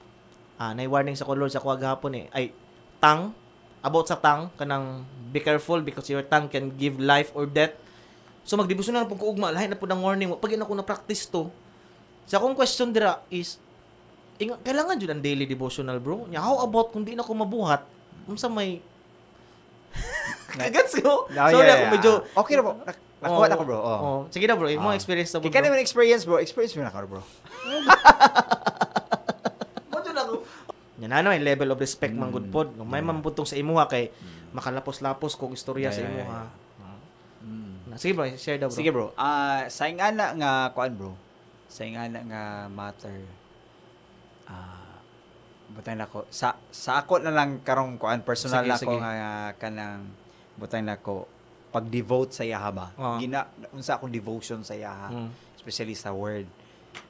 [0.58, 2.26] ah nay warning sa ko Lord sa ko gahapon eh.
[2.32, 2.56] Ay
[2.98, 3.36] tang
[3.84, 7.76] about sa tang kanang be careful because your tongue can give life or death
[8.48, 11.28] so magdebosyon na pag kuugma lahi na pud ang warning pag ina ko na practice
[11.28, 11.52] to
[12.24, 13.60] sa akong question dira is
[14.36, 17.84] inga, kailangan jud ang daily devotional bro nya how about kung di na ko mabuhat
[18.24, 18.80] unsa may
[20.48, 21.28] Gets ko?
[21.28, 21.92] No, Sorry yeah, ako yeah.
[21.92, 22.74] medyo Okay na bro.
[22.80, 23.78] Nak- Nakuha na ko bro.
[23.82, 23.98] Oh.
[23.98, 24.96] Oh, sige na bro, imong Ah.
[24.96, 25.44] experience na bro.
[25.44, 26.38] Kaya ka naman experience bro.
[26.38, 27.18] Experience mo na ka bro.
[29.92, 30.34] Modyo na ko.
[30.98, 32.68] Yan ano eh, level of respect man Mm, good pod.
[32.78, 33.08] May yeah.
[33.10, 34.10] mamutong sa imuha kay
[34.50, 36.38] makalapos-lapos kung istorya Yeah, sa yeah, imuha.
[36.38, 36.46] Mm.
[36.46, 36.66] Na-
[37.98, 38.76] Sige bro, share daw bro.
[38.76, 39.06] Sige bro.
[39.14, 41.12] Ah, sa ingana nga kuan bro.
[41.66, 43.26] Sa ingana nga matter.
[44.46, 45.02] Ah,
[45.68, 48.96] butang nako sa sa ako na lang karong kuan personal Sige, na ko sige.
[48.96, 49.12] nga
[49.58, 50.02] kanang
[50.54, 51.26] butang nako
[51.68, 52.86] pag-devote sa yaha ba.
[52.94, 53.18] Oo.
[53.18, 55.28] Gina unsa akong devotion sa yaha, Mm.
[55.52, 56.48] especially sa word.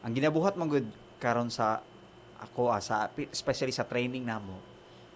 [0.02, 1.78] Ang ginabuhat man gud karon sa
[2.40, 4.58] ako ah, sa especially sa training namo.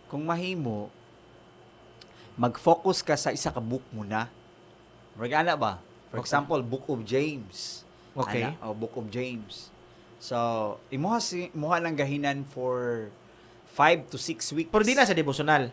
[0.06, 0.92] Kung mahimo
[2.34, 4.28] mag-focus ka sa isa ka book muna.
[5.16, 5.78] Regala ba?
[6.12, 6.28] For Okay.
[6.28, 7.84] example, Book of James.
[8.12, 8.44] Okay.
[8.44, 9.72] Ana, o Book of James.
[10.20, 10.36] So,
[10.92, 13.08] imuha si imuha lang gahinan for
[13.72, 14.68] 5 to 6 weeks.
[14.70, 15.72] Pero di na sa devotional.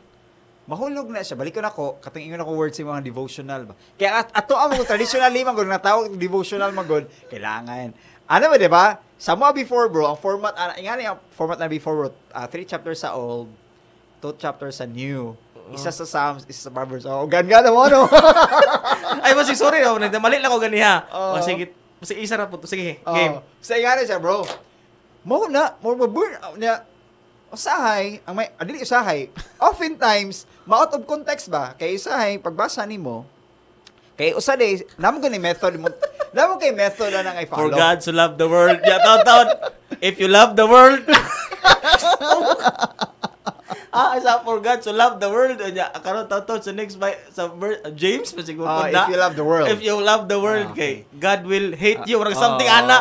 [0.69, 1.35] Mahulog na siya.
[1.35, 3.73] Balik ko na ko, katong ingon ako words sa mga devotional ba.
[3.97, 7.91] Kaya at ato ang mga traditional lima gud natawag devotional magod, kailangan
[8.29, 9.01] Ano ba, di ba?
[9.17, 12.61] Sa mga before, bro, ang format, uh, nga ang format na before, bro, uh, three
[12.61, 13.49] chapters sa old,
[14.21, 15.33] two chapters sa new.
[15.73, 17.05] Isa sa Psalms, isa sa Proverbs.
[17.05, 18.09] Oh, gan-gan mo, no?
[19.25, 19.85] Ay, masig, sorry.
[19.85, 21.05] Oh, nagdamali lang ako ganiha.
[21.13, 21.37] Oh.
[21.41, 22.65] sige, sige, isa na po to.
[22.65, 23.43] Sige, Oh, game.
[23.61, 24.45] Sa nga na siya, bro.
[25.21, 26.85] Mo na, mo burn out niya.
[27.49, 29.33] Usahay, ang may, adili usahay,
[29.69, 31.73] oftentimes, ma-out of context ba?
[31.73, 33.25] Kay usahay, pagbasa ni mo,
[34.13, 35.89] kay usa day, namo gani method mo,
[36.37, 37.73] namo kay method na nang For i-follow.
[37.73, 38.77] God so love the world.
[38.85, 39.47] Yeah, taon, taon.
[39.97, 41.01] If you love the world.
[43.95, 45.59] Ah, isa for God so love the world.
[45.73, 49.35] Yeah, karon taon sa next by sa uh, James pa siguro po if you love
[49.35, 49.67] the world.
[49.69, 51.03] If you love the world Ah, okay.
[51.05, 52.17] kay God will hate you.
[52.19, 52.97] Or something ah, ana.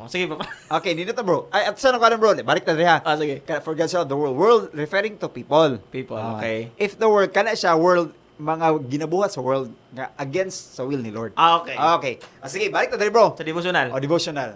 [0.00, 0.40] Oh, sige pa.
[0.80, 1.50] Okay, dito to bro.
[1.52, 2.32] Ay, at saan ako bro?
[2.40, 2.98] Balik na rin ha.
[3.04, 3.44] Ah, sige.
[3.60, 4.36] For God so loved the world.
[4.38, 5.76] World referring to people.
[5.92, 6.72] People, Ah, okay.
[6.80, 11.12] If the world, kana siya world, mga ginabuhat sa world nga against sa will ni
[11.12, 11.36] Lord.
[11.36, 11.76] Ah, okay.
[11.76, 12.14] Okay.
[12.40, 13.36] Ah, sige, balik na rin bro.
[13.36, 13.92] Sa devotional.
[13.92, 14.50] O, devotional.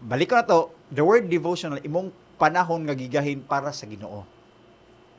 [0.00, 0.60] Balik ko na to.
[0.88, 4.22] The word devotional, imong panahon nga gigahin para sa ginoo.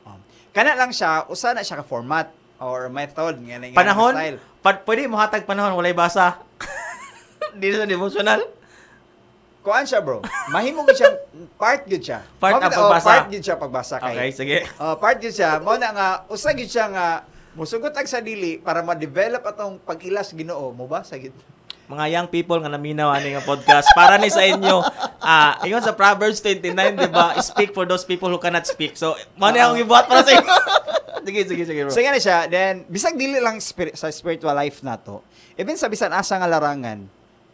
[0.06, 0.20] Um,
[0.52, 4.14] kana lang siya, usa na siya ka format or method nga nga Panahon?
[4.16, 4.38] style.
[4.64, 6.40] Pa- pwede mo hatag panahon walay basa.
[7.60, 8.44] Di sa devotional.
[9.66, 10.22] Kuan siya, bro.
[10.54, 11.10] Mahimo gid siya
[11.58, 12.22] part gid siya.
[12.38, 13.08] Part ang oh, pagbasa.
[13.10, 14.14] part gid siya pagbasa kay.
[14.14, 14.58] Okay, sige.
[14.78, 15.58] Oh, part gid siya.
[15.58, 17.06] Mao na nga usa gid siya nga
[17.58, 21.34] musugot ag sa dili para ma-develop atong pag-ilas Ginoo, mo ba sa gid.
[21.86, 24.82] Mga young people nga naminaw ani nga podcast para ni sa inyo
[25.22, 29.14] ah ingon sa Proverbs 29 di ba speak for those people who cannot speak so
[29.38, 30.56] mo ni akong gibuhat para sa inyo
[31.26, 34.86] sige sige sige bro So na siya, then bisag dili lang spiri- sa spiritual life
[34.86, 35.26] nato.
[35.58, 37.02] Even sa bisan asa nga larangan,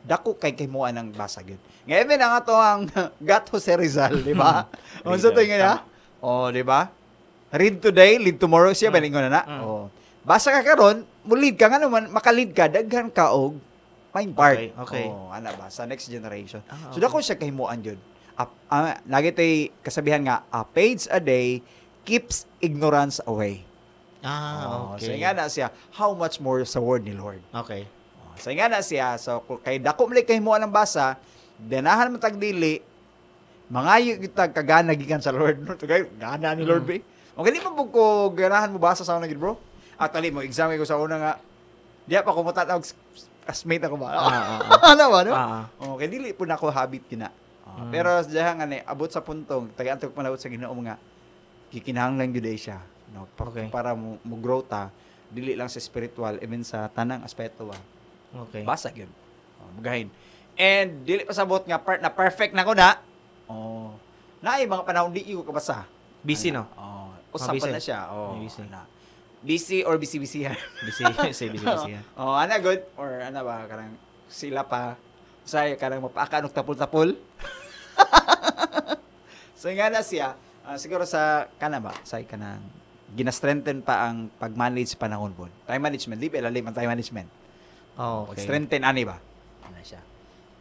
[0.05, 1.57] dako kay kimuan ang basa gyud.
[1.89, 2.85] Nga even ang ato ang
[3.25, 4.69] Gato Jose Rizal, di ba?
[5.01, 5.09] Hmm.
[5.17, 5.89] Unsa to nga?
[6.21, 6.93] Oh, di ba?
[7.49, 8.97] Read today, lead tomorrow siya, Mm.
[8.97, 9.43] balingon na na.
[9.49, 9.61] Mm.
[9.65, 9.85] Oh.
[10.21, 13.57] Basa ka karon, mulid ka nga naman, makalid ka, daghan ka og
[14.13, 14.57] mind part.
[14.57, 15.07] Okay, okay.
[15.07, 16.61] Oh, ana ba sa next generation.
[16.67, 17.03] Ah, So okay.
[17.03, 17.97] dako siya kahimuan jud.
[18.35, 21.61] Ap- ah, lagi tay kasabihan nga, a page a day
[22.03, 23.65] keeps ignorance away.
[24.21, 27.41] ah Oh, So okay nga na siya, how much more sa word ni Lord.
[27.51, 27.89] okay
[28.21, 31.17] Oh, so nga na siya, so kay dako mali kay mo ang basa,
[31.59, 32.81] denahan mo tagdili,
[33.67, 35.57] mangayo kita kagana gikan sa Lord.
[35.65, 35.75] No?
[35.75, 36.91] Kay gana ni Lord Mm.
[36.91, 36.97] be.
[37.33, 39.57] Okay, di mo ko ganahan mo basa sa una gid bro.
[39.97, 41.33] Actually mo exam ko sa una nga.
[42.05, 42.69] Diya pa ko mutat
[43.43, 44.09] classmate ako ba?
[44.09, 45.33] Ah, ah, ano ba no?
[45.33, 45.93] ah, ah.
[45.93, 47.29] Okay, dili po na ako habit kina.
[47.29, 47.41] Ah,
[47.73, 47.89] Mm.
[47.89, 51.01] Pero diha nga abot sa puntong taga-antok manawot sa Ginoo nga
[51.69, 52.79] gikinahanglan gyud ay siya.
[53.11, 53.69] No, pa- Okay.
[53.69, 54.93] para mo, mo grow ta
[55.27, 57.79] dili lang sa spiritual even sa tanang aspeto ba.
[58.39, 59.09] okay Basa gyud.
[59.57, 60.13] Oh, magahin.
[60.53, 63.01] And dili pa sabot nga part na perfect na ko na.
[63.49, 63.97] Oh.
[64.39, 65.89] Naay mga panahon di ko kabasa.
[66.21, 67.73] busy no Oh, Ah, usapan busy.
[67.73, 67.99] na siya.
[68.13, 68.69] Oh, Busy.
[68.69, 68.85] na.
[69.43, 70.55] Busy or busy busy yan.
[70.87, 71.03] busy
[71.35, 72.05] say busy busy yan.
[72.15, 73.99] oh, ana good or ana ba karang
[74.31, 74.95] sila pa
[75.43, 77.19] say karang mapaaka og tapol-tapol.
[79.59, 82.63] so nga na siya, ah, siguro sa kana ba, say kanang
[83.13, 85.51] gina-strengthen pa ang pag-manage panahon po.
[85.69, 87.29] Time management, di ba ilalim ang time management.
[88.01, 89.21] oh okay Pag-strengthen ani ba?
[89.67, 90.01] Ano siya?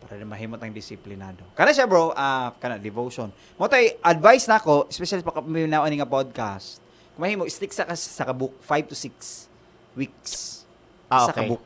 [0.01, 1.45] Para na mahimot ang disiplinado.
[1.53, 3.29] Kana siya bro, ah kana devotion.
[3.55, 6.81] Mo tay advice nako, especially pa kaminaw ani nga podcast.
[7.21, 9.45] Mahimo stick sa sa kabuk 5 to 6
[9.93, 10.65] weeks.
[11.05, 11.45] Ah, okay.
[11.45, 11.63] ka book.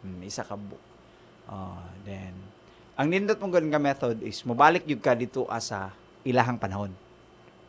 [0.00, 0.80] Hmm, isa ka book.
[1.44, 2.32] Ah, then
[2.96, 5.92] ang nindot mong ganun nga method is mobalik yun ka dito asa
[6.24, 6.88] ilahang panahon.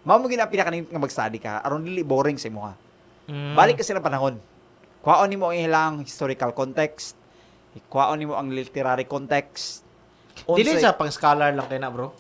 [0.08, 2.74] Mao mo gina pinakaning nga mag-study ka aron dili boring sa imo ha.
[3.28, 3.54] Mm.
[3.54, 4.40] Balik kasi ng panahon.
[5.04, 7.20] Kuhaon nimo ang ilang historical context.
[7.92, 9.84] Kuhaon nimo ang literary context.
[10.56, 12.16] dili sa pang scholar lang kay na bro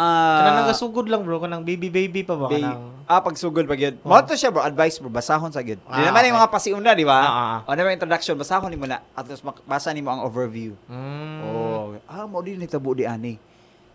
[0.00, 3.76] Ah, kanang nagasugod lang bro kanang baby baby pa ba Bay- kanang ah, pagsugod pa
[3.76, 4.00] gyud.
[4.00, 4.08] Oh.
[4.08, 5.76] Mo to siya bro, advice bro, basahon sa gyud.
[5.76, 6.28] Di Ah, naman okay.
[6.28, 7.18] yung mga pasiuna, di ba?
[7.18, 7.68] Ah, ah, ah.
[7.68, 10.72] O naman introduction, basahon nimo na at mak- basa nimo ang overview.
[10.86, 11.38] mm.
[11.44, 13.36] Oh, ah mo din nitabo di ani.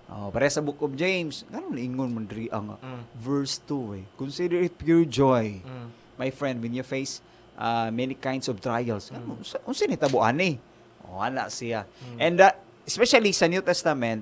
[0.06, 3.02] Oh, pare sa Book of James, ganun ingon man diri ang Mm.
[3.18, 4.06] verse 2 eh.
[4.14, 5.90] Consider it pure joy, Mm.
[6.16, 9.10] my friend, when you face uh, many kinds of trials.
[9.10, 9.32] Mm.
[9.34, 10.62] Unsa unsa ni tabo ani?
[11.02, 11.90] Oh, ana siya.
[12.06, 12.18] Mm.
[12.20, 14.22] And uh, especially sa New Testament,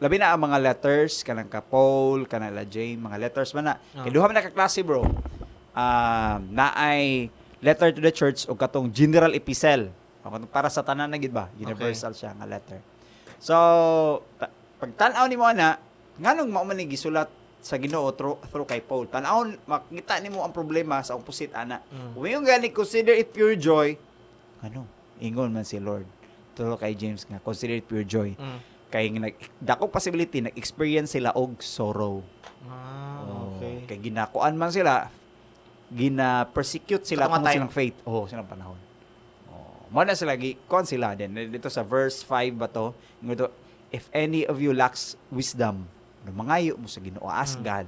[0.00, 3.74] labi na ang mga letters kanang ka Paul, kanang la James, mga letters man na.
[3.92, 4.02] Ah.
[4.08, 5.04] Kay duha man ka klase, bro.
[5.70, 7.28] Um, na ay
[7.60, 9.92] letter to the church o katong general epistle.
[10.48, 11.52] Para sa tanan na gid ba?
[11.60, 12.80] Universal siya nga letter.
[13.40, 13.56] So,
[14.40, 15.76] ta- pag tan-aw nimo ana,
[16.16, 17.28] nganong mao man ni gisulat
[17.60, 19.04] sa Ginoo through, through kay Paul.
[19.08, 21.84] Tan-aw makita nimo ang problema sa opposite ana.
[21.92, 22.10] Mm.
[22.16, 23.96] Kung yung gani consider it pure joy,
[24.64, 24.84] ano?
[25.20, 26.08] Ingon man si Lord.
[26.56, 28.32] Tulo kay James nga, consider it pure joy.
[28.36, 28.60] Mm.
[28.90, 32.26] Kay nag dako possibility nag-experience sila og sorrow.
[32.66, 35.06] ah Oh, okay Kay ginakuan man sila,
[35.90, 37.54] gina-persecute sila Sa tungod kamatay.
[37.56, 37.96] silang faith.
[38.02, 38.78] Oh, silang panahon.
[39.46, 42.90] Oh, mo na sila gi kuan sila din dito sa verse 5 ba to?
[43.20, 43.50] Ngito,
[43.88, 45.86] if any of you lacks wisdom,
[46.20, 47.64] no mangayo mo sa Ginoo, ask Mm.
[47.64, 47.86] God.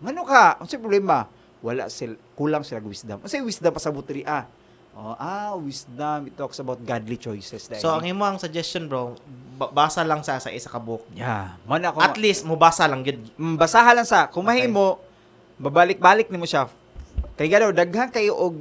[0.00, 0.58] Ngano ka?
[0.58, 1.26] Unsa problema?
[1.58, 3.18] Wala sil kulang sila wisdom.
[3.20, 4.46] Unsa wisdom pa sa butri ah?
[4.92, 7.64] Oh, ah, wisdom it talks about godly choices.
[7.80, 9.16] So, ang imo ang suggestion, bro,
[9.56, 11.08] ba- basa lang sa sa isa ka book.
[11.10, 13.24] yeah, man ako At least, mo basa lang yun.
[13.34, 14.68] Mm, basahan lang sa kung Okay.
[14.68, 15.00] mahimo
[15.56, 16.66] babalik-balik nimo siya
[17.38, 18.60] kay galaw daghan kayo og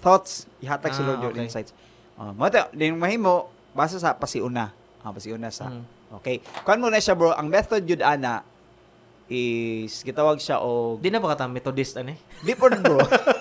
[0.00, 1.44] thoughts ihatag Ah, Lord your okay.
[1.44, 1.70] insights
[2.16, 5.84] uh, mo ta din mahimo basa sa pasiuna ah pasiuna sa Mm.
[6.10, 8.42] okay kuan mo na siya bro ang method jud ana
[9.28, 12.18] is gitawag siya og Di na ba ka Methodist, ano eh?
[12.40, 12.98] di po bro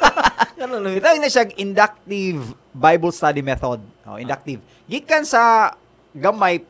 [0.94, 5.74] Gitawag na siya inductive Bible study method oh inductive gikan sa
[6.14, 6.62] gamay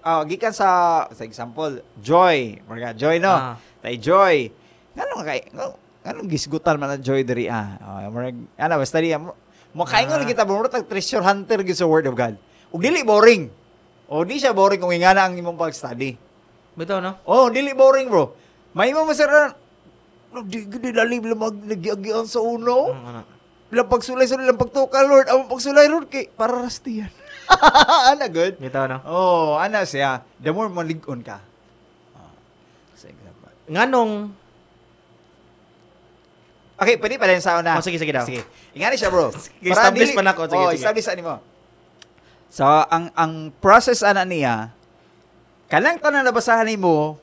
[0.00, 0.68] ah, gikan sa
[1.08, 3.56] sa example joy mga joy no Ah.
[3.84, 4.48] Tay Joy.
[4.96, 7.76] Ngano kay ngano gisgutan man ang Joy diri ah.
[7.84, 9.36] Oh, murag ana basta di mo
[9.76, 10.24] mo kaingon Ah.
[10.24, 12.32] kita bro tag treasure hunter gyud sa word of God.
[12.72, 13.52] Ug dili boring.
[14.08, 16.16] O di siya boring kung ingana ang imong pag-study.
[16.80, 17.20] Bitaw, no?
[17.28, 18.32] Oh, dili boring bro.
[18.72, 19.52] May mo masara
[20.42, 22.90] di gid dali mag nagiagian sa uno.
[22.90, 23.20] Mm, ano.
[23.74, 25.30] Lang pagsulay sa lang pagtuka Lord.
[25.30, 27.10] Ang pagsulay Lord kay para rastiyan.
[28.10, 28.58] ana good.
[28.58, 28.98] Bitaw, no?
[29.06, 30.26] Oh, ana siya.
[30.42, 31.38] The more malig-on ka.
[32.16, 32.32] Oh.
[32.98, 33.52] Sa example.
[33.70, 34.34] Nganong,
[36.74, 37.78] Okay, pwede pa rin sa una.
[37.78, 38.26] Oh, sige, sige daw.
[38.26, 38.42] Sige.
[38.74, 39.30] Ingani siya, bro.
[39.62, 40.42] establish pa na ako.
[40.50, 40.82] Sige, oh, sige.
[40.82, 41.38] establish ani mo.
[42.50, 44.74] So, ang ang process ana niya,
[45.70, 47.18] kanang tanan nabasahan nimo,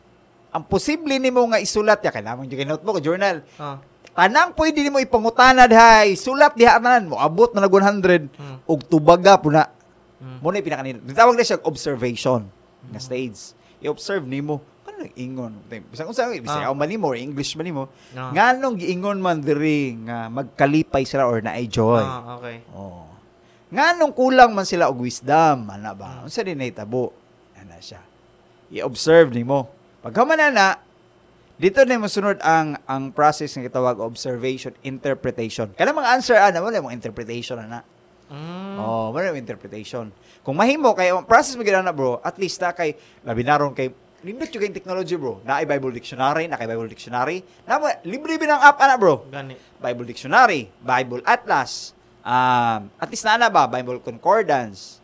[0.51, 3.39] ang posible nimo nga isulat ya kailangan jud notebook, journal.
[3.57, 3.79] ah,
[4.11, 8.83] Tanang pwede nimo ipangutana hay, sulat diha tanan mo abot na nag 100 mm, og
[8.83, 9.71] tubaga puna.
[10.19, 10.43] mm.
[10.43, 10.99] Mo na pinakanin.
[11.15, 12.43] Tawag na siya observation
[12.91, 13.55] nga stage.
[13.79, 15.63] I-observe nimo ano ingon.
[15.87, 16.75] Bisag unsa bisag Ah.
[16.75, 17.87] man or English man nimo.
[18.11, 18.35] Ah.
[18.35, 22.03] Nganong giingon man diri nga magkalipay sila or naay joy.
[22.03, 22.67] Ah, okay.
[22.75, 23.07] Oh.
[23.71, 26.19] Nganong kulang man sila og wisdom, ana ba?
[26.19, 26.27] Mm.
[26.27, 27.15] Unsa din nahitabo?
[27.55, 28.03] Ana siya.
[28.67, 29.71] I-observe nimo.
[30.01, 30.81] Pagkaman na
[31.61, 35.69] dito na masunod ang ang process nga gitawag observation, interpretation.
[35.77, 37.85] Kana mga answer ana mo mga interpretation ana.
[38.33, 38.81] Mm.
[38.81, 40.09] Oh, mo interpretation.
[40.41, 44.53] Kung mahimo kay ang process mo ana bro, at least na kay labinaron kay Limbot
[44.53, 45.41] yung technology, bro.
[45.41, 47.41] Na Bible Dictionary, na kay Bible Dictionary.
[47.65, 49.25] Na libre bin ang app, ana, bro.
[49.25, 49.57] Gani.
[49.81, 55.01] Bible Dictionary, Bible Atlas, um, at least na na ba, Bible Concordance.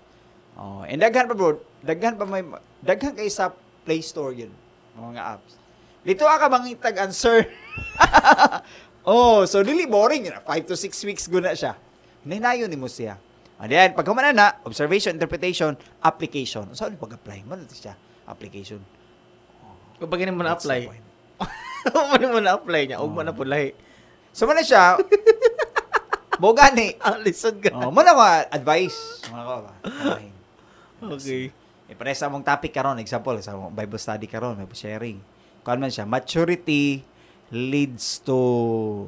[0.54, 2.46] Oh, and daghan pa bro, daghan pa may,
[2.82, 3.54] daghan kay sa
[3.86, 4.54] Play Store yun,
[4.98, 5.54] mga apps.
[6.02, 7.46] Dito ka mangitag answer.
[9.08, 10.38] oh, so dili boring yun.
[10.42, 11.78] 5 to 6 weeks guna siya.
[12.24, 13.16] Hinayon ni mo siya.
[13.58, 16.70] And then, pag humana na, observation, interpretation, application.
[16.70, 17.42] Yung pag-apply?
[17.50, 17.98] Ano siya?
[18.30, 18.78] Application.
[19.98, 20.82] Kapag ganun mo na-apply.
[21.88, 22.98] Ano mo na-apply niya?
[23.02, 23.26] Huwag mo Oh.
[23.26, 23.74] na pulay.
[24.30, 25.02] So, mana siya,
[26.44, 27.74] bogani, Ah, listen ka.
[27.74, 29.26] Oh, mo na mga advice.
[29.26, 29.74] Mga ko ba?
[31.18, 31.50] Okay.
[31.88, 31.96] Okay.
[31.96, 35.24] E pare sa mong topic karon, example sa mong Bible study karon, Bible sharing.
[35.64, 37.00] Kuan man siya, maturity
[37.48, 39.08] leads to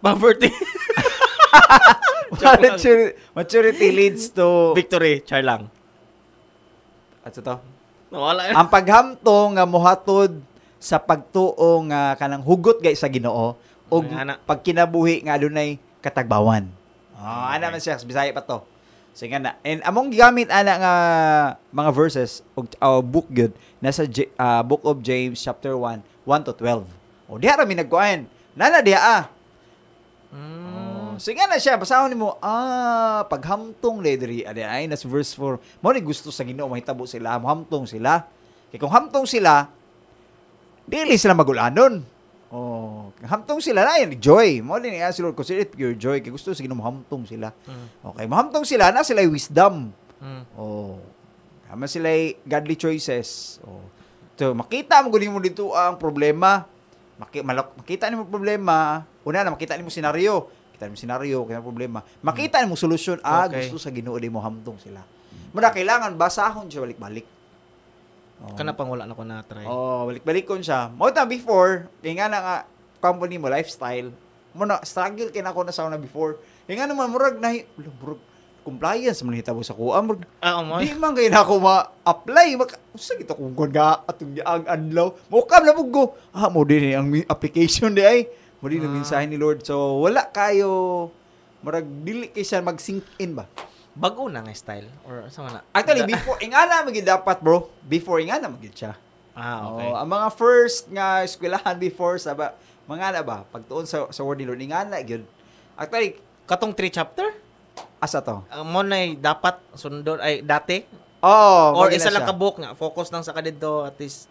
[0.00, 0.48] Poverty.
[2.40, 5.20] maturity, maturity leads to Victory.
[5.24, 5.68] Char lang.
[7.20, 7.56] at to?
[8.08, 8.54] Nawala yun.
[8.56, 10.40] Ang paghamtong nga mohatod
[10.80, 13.60] sa pagtuo nga kanang hugot gay sa Ginoo
[13.92, 14.04] ug
[14.48, 16.64] pagkinabuhi nga adunay katagbawan.
[17.20, 18.64] Oh, ana man siya Bisaya pa to.
[19.14, 19.52] So nga na.
[19.66, 20.94] And among gigamit ana nga
[21.74, 26.46] mga verses og uh, book gyud nasa J- ah, Book of James chapter 1 1
[26.46, 26.86] to 12.
[27.26, 28.28] O diha ra mi nagkuan.
[28.54, 29.22] Nana diha ah.
[30.30, 31.18] Mm.
[31.18, 35.82] Oh, nga na siya, basahon nimo, ah, paghamtong ledri, adi ay nas verse 4.
[35.82, 38.24] Mo ni gusto sa Ginoo mahitabo sila, hamtong sila.
[38.70, 39.68] Kay kung hamtong sila,
[40.86, 42.00] dili sila magulanon.
[42.50, 44.58] Oh, hamtong sila na yan, joy.
[44.58, 47.54] Mo ni si Lord consider it pure joy kay gusto sa Ginoo hamtong sila.
[47.62, 47.86] Mm.
[48.10, 49.94] Okay, mahamtong sila na sila wisdom.
[50.18, 50.42] Mm.
[50.58, 50.98] Oh.
[51.70, 52.10] Tama sila
[52.42, 53.62] godly choices.
[53.62, 53.86] Oh.
[54.34, 56.66] So, makita mo guling mo dito ang problema.
[57.22, 59.06] Maki, malak, makita nimo problema.
[59.22, 60.50] Una na makita nimo senaryo.
[60.74, 62.02] Kita nimo senaryo, kita problema.
[62.18, 63.22] Makita nimo solusyon.
[63.22, 63.70] Ah, Okay.
[63.70, 65.06] gusto sa Ginoo mo hamtong sila.
[65.54, 67.26] Muna kailangan basahon siya balik-balik.
[68.40, 68.56] Oh.
[68.56, 69.68] Kana pang wala na ko na-try.
[69.68, 70.88] Oh, balik-balik kon siya.
[70.88, 72.56] Mo ta before, kay nga na nga
[72.96, 74.08] company mo lifestyle.
[74.56, 76.40] Mo na struggle kay na na sa una before.
[76.64, 78.20] Kay nga naman murag na murag
[78.60, 80.80] compliance man hitabo sa kuha murag Ah, mo.
[80.80, 82.48] Di man kayo na ako ma-apply.
[82.56, 85.12] Maka, sa kita kung kung ga atong ang adlaw.
[85.28, 86.16] Mukam na go.
[86.32, 88.24] Ah, mo din ang application di ay.
[88.60, 88.88] Mo din Ah.
[88.88, 89.64] mensahe ni Lord.
[89.68, 91.08] So, wala kayo
[91.60, 93.44] marag dili kay siya mag-sink in ba?
[93.94, 94.86] Bago na nga style.
[95.02, 95.60] Or sa na?
[95.74, 97.68] Actually, before, ingana magid dapat bro.
[97.82, 98.92] Before, ingana magid siya.
[99.34, 99.88] Ah, okay.
[99.90, 102.54] Oh, ang mga first nga eskwelahan before sa ba,
[102.86, 105.26] mga na ba, pagtuon sa, sa word ni Lord, ingana gyud.
[105.74, 106.18] Actually,
[106.50, 107.30] Katong 3 chapter?
[108.02, 108.42] asa to?
[108.50, 110.82] Ang mo na dapat sundon ay dati
[111.20, 112.32] Oh, Or isa lang siya.
[112.32, 114.24] ka book nga, focus lang sa kadito at least.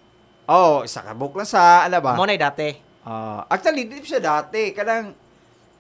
[0.49, 2.17] Oh, isa ka book lang sa ano ba?
[2.17, 2.73] Mo na dati.
[3.05, 4.73] Ah, actually, di siya dati.
[4.73, 5.13] Kanang,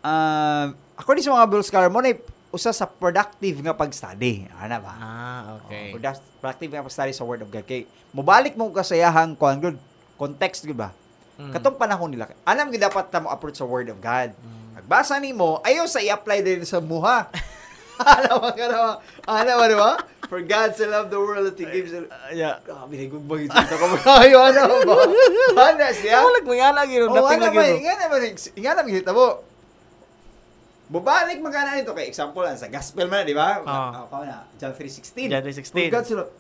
[0.05, 2.13] uh, according sa mga Bill Scholar, mo na
[2.49, 4.49] usa sa productive nga pag-study.
[4.51, 4.93] Ano ba?
[4.93, 5.93] Ah, Oh, okay.
[5.93, 7.63] product- productive nga pag-study sa Word of God.
[7.63, 9.77] Kay, mubalik mo kasayahang kuan good
[10.17, 10.89] context, di ba?
[11.39, 11.53] Mm.
[11.55, 12.27] Katong panahon nila.
[12.43, 14.33] Alam gyud dapat ta mo approach sa Word of God.
[14.35, 14.83] Mm.
[14.83, 17.29] Pagbasa nimo, ayaw sa i-apply din sa muha.
[17.99, 18.95] Alam mo ka naman.
[19.27, 19.91] Alam mo, ba?
[20.29, 22.05] For God so loved the world that He gives the...
[22.31, 22.61] yeah.
[22.61, 23.49] Grabe, nagug ba yun?
[23.49, 24.93] Ito ka magayo, ano ba?
[25.73, 26.21] Ano siya?
[26.21, 27.57] Wala mo nga lagi Oo, dating ano lagi.
[27.57, 27.63] ba?
[27.65, 27.77] no?
[27.81, 29.25] Nga naman, nga naman, kita mo.
[30.89, 33.61] Bubalik magkana nito kay example lang sa gospel man, di ba?
[33.61, 34.49] Oh, na.
[34.57, 35.29] John 3:16.
[35.29, 35.69] John 3:16.
[35.69, 36.33] For God loved...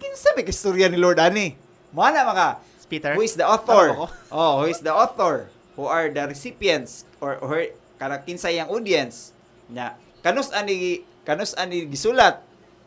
[0.00, 1.52] Kinsa ba istorya ni Lord ani?
[1.92, 3.12] Mo na maka Peter.
[3.16, 4.08] Who is the author?
[4.32, 5.52] Oh, who is the author?
[5.76, 9.36] Who are the recipients or or kana kinsa yang audience?
[9.68, 12.40] Nya kanus ani kanus ani gisulat?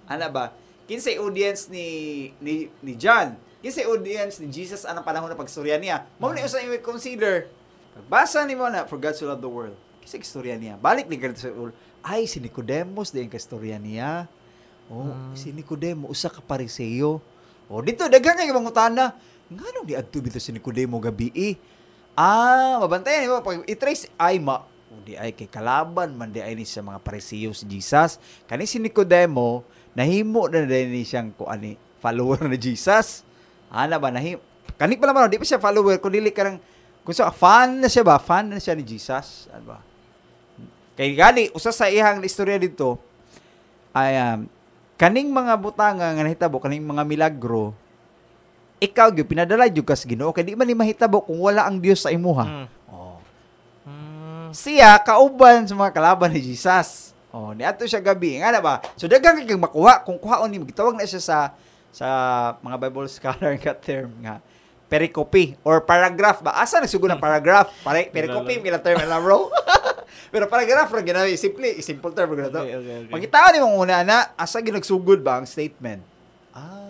[0.10, 0.54] Ana ba?
[0.88, 3.36] Kinsay audience ni ni ni John?
[3.60, 6.08] Kinsay audience ni Jesus anang panahon na pagstorya niya?
[6.18, 7.50] Mao ni usa imo consider.
[7.94, 9.76] Pagbasa nimo na for God so loved the world.
[10.08, 10.80] Kinsay istorya niya?
[10.80, 11.76] Balik ni kadto sa ulo.
[12.00, 14.24] Ay si Nicodemus din ka istorya niya.
[14.88, 15.36] Oh, Hmm.
[15.36, 17.20] si Nicodemo usa ka pariseo.
[17.68, 19.20] Oh, dito daghang kay mangutana.
[19.52, 21.60] Ngano di adto bito si Nicodemo gabi eh?
[22.16, 24.64] Ah, mabantayan mo pag i-trace ay ma
[25.04, 28.16] di ay kay kalaban man di ay ni sa mga pariseo si Jesus.
[28.48, 33.28] Kani si Nicodemo nahimo na din ni siyang ko ani follower ni Jesus.
[33.68, 34.40] Ana ba nahim
[34.80, 36.64] Kani pa naman di pa siya follower kun dili karang
[37.04, 38.16] kung sa fan na siya ba?
[38.24, 39.52] Fan na siya ni Jesus.
[39.52, 39.87] Ano ba?
[40.98, 42.98] Kay gali usa sa iyang istorya dito
[43.94, 44.50] ay um,
[44.98, 47.78] kaning mga butanga nga nahitabo kaning mga milagro
[48.78, 52.06] ikaw gyud pinadala jud kas Ginoo kay di man ni mahitabo kung wala ang Dios
[52.06, 52.46] sa imuha.
[52.46, 52.68] Mm.
[52.90, 53.18] Oh.
[53.86, 54.50] Mm.
[54.54, 57.14] Siya kauban sa mga kalaban ni Jesus.
[57.34, 58.82] Oh, niadto siya gabi nga na ba?
[58.98, 61.38] So daghang kay makuha kung kuhaon ni gitawag na siya sa
[61.94, 62.08] sa
[62.62, 64.42] mga Bible scholar nga term nga
[64.88, 66.58] pericope or paragraph ba?
[66.58, 67.70] Asa nagsugod ng paragraph?
[67.82, 69.50] Pare, pericope mila term alam bro.
[70.28, 72.60] Pero paragraph ra ginawi simple, simple term ra to.
[72.60, 73.12] Okay, okay, okay.
[73.12, 76.04] Pagkitaon ni mong una na asa ginagsugod ba ang statement?
[76.52, 76.88] Ah,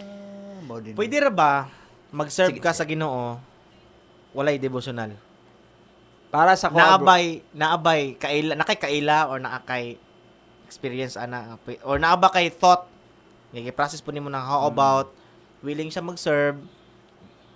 [0.63, 0.93] mao din.
[0.93, 1.69] Pwede ra ba
[2.09, 2.79] mag-serve Sige, ka sige.
[2.79, 3.37] sa Ginoo
[4.31, 5.13] walay devotional?
[6.27, 7.07] para sa kuha, bro.
[7.07, 9.95] Naabay, naabay kaila, nakay kaila or naakay
[10.67, 12.83] experience ana or naaba kay thought
[13.49, 14.69] nga process po nimo ng how Mm.
[14.69, 15.07] about
[15.63, 16.59] willing siya mag-serve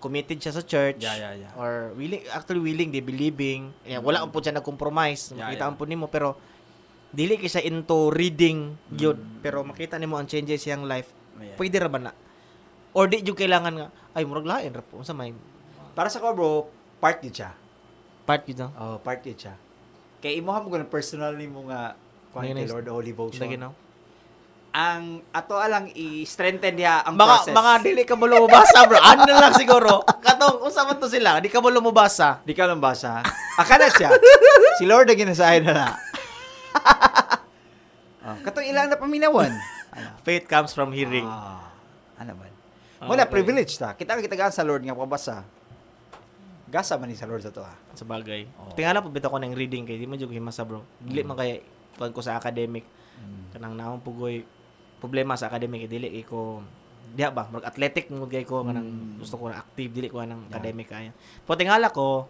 [0.01, 1.51] committed siya sa church Yeah, yeah, yeah.
[1.55, 5.77] or willing actually willing di believing eh, wala po siya nag-compromise Yeah, makita yeah.
[5.77, 6.35] po nimo pero
[7.13, 9.39] dili kay siya into reading gyud Mm.
[9.45, 11.55] pero makita nimo ang changes siyang life Yeah.
[11.55, 12.11] pwede ra ba na
[12.91, 15.31] or di jud kailangan nga ay murag lain ra po unsa may
[15.91, 16.51] Para sa ko bro,
[17.03, 17.51] part yun siya.
[18.23, 18.71] part no?
[18.79, 19.59] Oh, part yun siya.
[20.23, 21.99] Kay imo mo personal ni mo nga
[22.31, 23.43] Ngayon kay Lord Holy Devotion.
[23.43, 23.75] Lagi no?
[24.71, 27.51] Ang ato alang i-strengthen niya ang mga process.
[27.51, 31.37] mga dili ka mo lumabasa bro ano na lang siguro katong unsa man to sila
[31.37, 33.19] di ka mo lumabasa Di ka lang basa.
[33.53, 34.09] Aka na siya.
[34.75, 35.87] si Lord na ginasahin na na.
[38.25, 39.51] oh, katong ilang na paminawan.
[39.91, 40.07] Ano?
[40.23, 41.67] faith comes from hearing Ah,
[42.15, 42.47] ano ba?
[42.97, 43.33] Ah, Muna, okay.
[43.33, 43.91] privilege ta.
[43.91, 45.43] Kita ka kita sa Lord nga pabasa.
[46.65, 47.75] Gasa man ni sa Lord sa to ha.
[47.91, 48.71] sa bagay Oo.
[48.71, 51.59] tingala po bitaw ko ng reading kay di man jud himasa bro dili man kay
[51.99, 52.87] kuan ko sa academic
[53.51, 54.47] kanang naong pugoy
[55.01, 56.61] problema sa academic dili ko
[57.11, 59.19] diha ba mag athletic mo gay ko kanang Mm.
[59.19, 60.49] gusto ko na active dili ko ng Yeah.
[60.53, 61.11] academic kaya
[61.43, 62.29] po tingala ko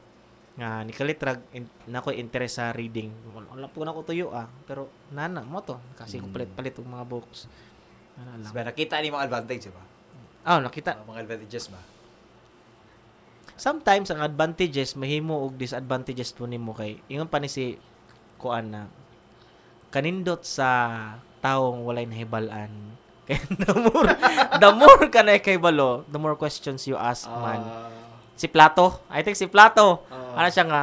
[0.52, 4.48] nga ni kalitrag in, na ko interest sa reading wala po na ko tuyo ah
[4.66, 6.34] pero nana mo to kasi ko Mm.
[6.34, 7.46] palit-palit og mga books
[8.18, 9.84] ano lang Diba, nakita ni mga advantage ba?
[10.42, 11.80] ah nakita Ah, mga advantages ba?
[13.56, 17.78] sometimes ang advantages mahimo og disadvantages po nimo kay ingon pa ni si
[18.36, 18.82] kuan na
[19.88, 20.68] kanindot sa
[21.42, 22.70] taong walay nahibal-an
[23.28, 24.08] kay the more
[24.58, 27.62] the more ka na kay balo the more questions you ask man.
[28.34, 28.98] Si Plato.
[29.06, 30.42] I think si Plato Ah.
[30.42, 30.82] ano siya nga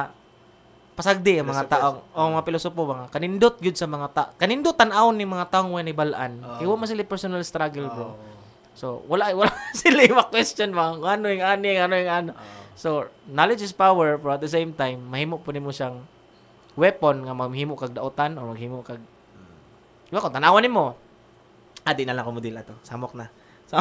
[0.95, 5.15] pasagdi ang mga taong o mga pilosopo mga kanindot gyud sa mga ta kanindot tan-awon
[5.15, 6.59] ni mga taong walay nahibal-an Ah.
[6.59, 8.05] kay wa man sila personal struggle bro.
[8.05, 8.15] Oh.
[8.71, 12.31] so wala wala sila yung question mga ano yung ani ano yung ano.
[12.35, 12.67] Ah.
[12.79, 15.99] So, knowledge is power, but at the same time, mahimo po nimo siyang
[16.79, 19.03] weapon nga mamhimo kag daotan or maghimo kag
[20.09, 20.97] Di ba kung tanawan nimo?
[21.85, 22.73] Ah, di na lang ko mo dila to.
[22.81, 23.29] Samok na.
[23.69, 23.77] So,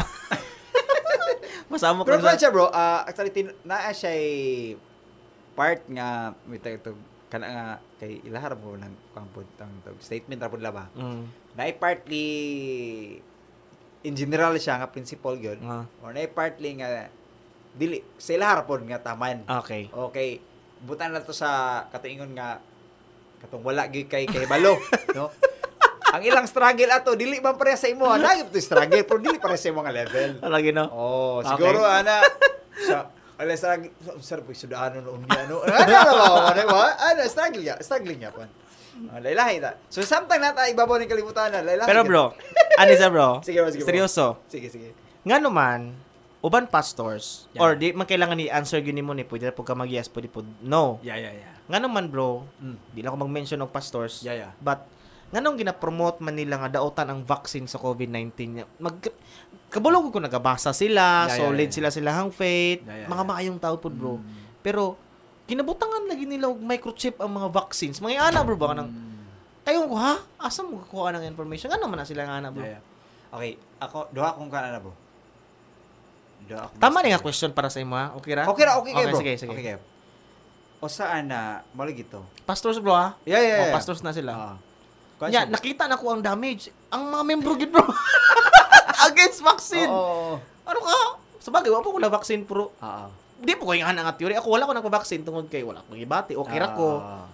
[1.73, 2.41] Masamok Pero na sa...
[2.41, 4.13] siya bro, ah, actually tin naa siya
[5.53, 6.97] part nga wait ito
[7.29, 7.67] kana nga
[8.01, 10.89] kay ilahar mo ng kampod tang statement ra pud laba.
[10.97, 11.29] Mm.
[11.53, 12.25] Na partly
[14.01, 15.61] in general siya nga principle gyud.
[15.61, 17.13] Ah, Or na partly nga
[17.77, 19.45] dili sa ilahar pod nga taman.
[19.45, 19.93] okay.
[19.93, 20.41] Okay.
[20.81, 22.65] Butan na to sa katuingon nga
[23.45, 24.81] katong wala gyud kay kay balo,
[25.17, 25.29] no?
[26.09, 28.09] Ang ilang struggle ato dili man pareha sa imo.
[28.11, 30.31] Nagip to struggle pero dili pareha sa imo nga level.
[30.41, 30.85] Lagi no.
[30.89, 31.51] Oh, Okay.
[31.55, 32.25] siguro ana
[32.75, 33.79] sa ala sa
[34.19, 35.61] sir po sudano no unya no.
[35.61, 36.85] Ano ba ano ba?
[37.07, 38.49] Ano struggle ya, struggling ya pan.
[38.99, 39.79] Oh, lailahi ta.
[39.87, 41.87] So sometimes nata ibabaw ni kalibutan na lailahi.
[41.87, 42.35] Pero bro,
[42.75, 43.29] ano sa bro?
[43.47, 43.91] Sige, bro, sige, bro.
[43.95, 44.27] Seryoso.
[44.51, 44.91] Sige, sige.
[45.23, 45.95] Nga naman,
[46.39, 47.63] uban pastors, Yeah.
[47.63, 50.27] or di man kailangan ni answer gini mo ni, pwede na po ka mag-yes, pwede
[50.27, 50.99] po no.
[51.03, 51.55] Yeah, yeah, yeah.
[51.71, 52.75] Nga naman bro, Mm.
[52.91, 54.53] di lang ako mag-mention ng pastors, Yeah, yeah.
[54.59, 54.83] but
[55.29, 58.97] nga nung gina-promote man nila nga daotan ang vaccine sa COVID-19, mag
[59.69, 61.77] kabulong ko nagabasa sila, Yeah, yeah, solid yeah.
[61.77, 63.29] sila silahang faith, Yeah, yeah, mga yeah.
[63.29, 64.17] maayong tao po bro.
[64.17, 64.25] Mm.
[64.65, 64.97] Pero
[65.45, 68.01] kinabutangan lagi nila og microchip ang mga vaccines.
[68.01, 69.21] Mga ana bro ba kanang Mm.
[69.63, 70.17] kayo ko ha?
[70.41, 71.69] Asa mo kukuha ng information?
[71.69, 72.65] Ano man na sila nga ana bro?
[72.65, 72.83] Yeah, yeah.
[73.29, 74.97] Okay, ako duha kong kana na bro.
[76.49, 78.17] Duha akong Tama ni nga question para sa imo ha?
[78.17, 78.49] Okay ra?
[78.49, 79.21] Okay ra, okay kayo, bro.
[79.21, 79.53] Sige, sige.
[79.53, 79.81] Okay kayo.
[80.81, 82.25] O saan na mali gito?
[82.49, 83.21] Pastors bro ha?
[83.29, 83.75] Yeah, yeah, Oh, yeah.
[83.75, 84.33] pastors na sila.
[84.33, 84.57] Ah.
[85.27, 86.71] Nya, siya- nakita na ko ang damage.
[86.95, 87.83] Ang mga membro gid bro.
[89.11, 89.91] Against vaccine.
[89.91, 90.37] Oo, oo, oo.
[90.63, 90.95] Ano ka?
[91.43, 93.09] Sabagay, wala pa ko na vaccine pero Ah, ah.
[93.39, 94.39] di po ko yung nga theory.
[94.39, 96.39] Ako wala ko nagpa-vaccine tungod kay wala ko gibati.
[96.39, 97.03] Okay ra ko.
[97.03, 97.27] Ah.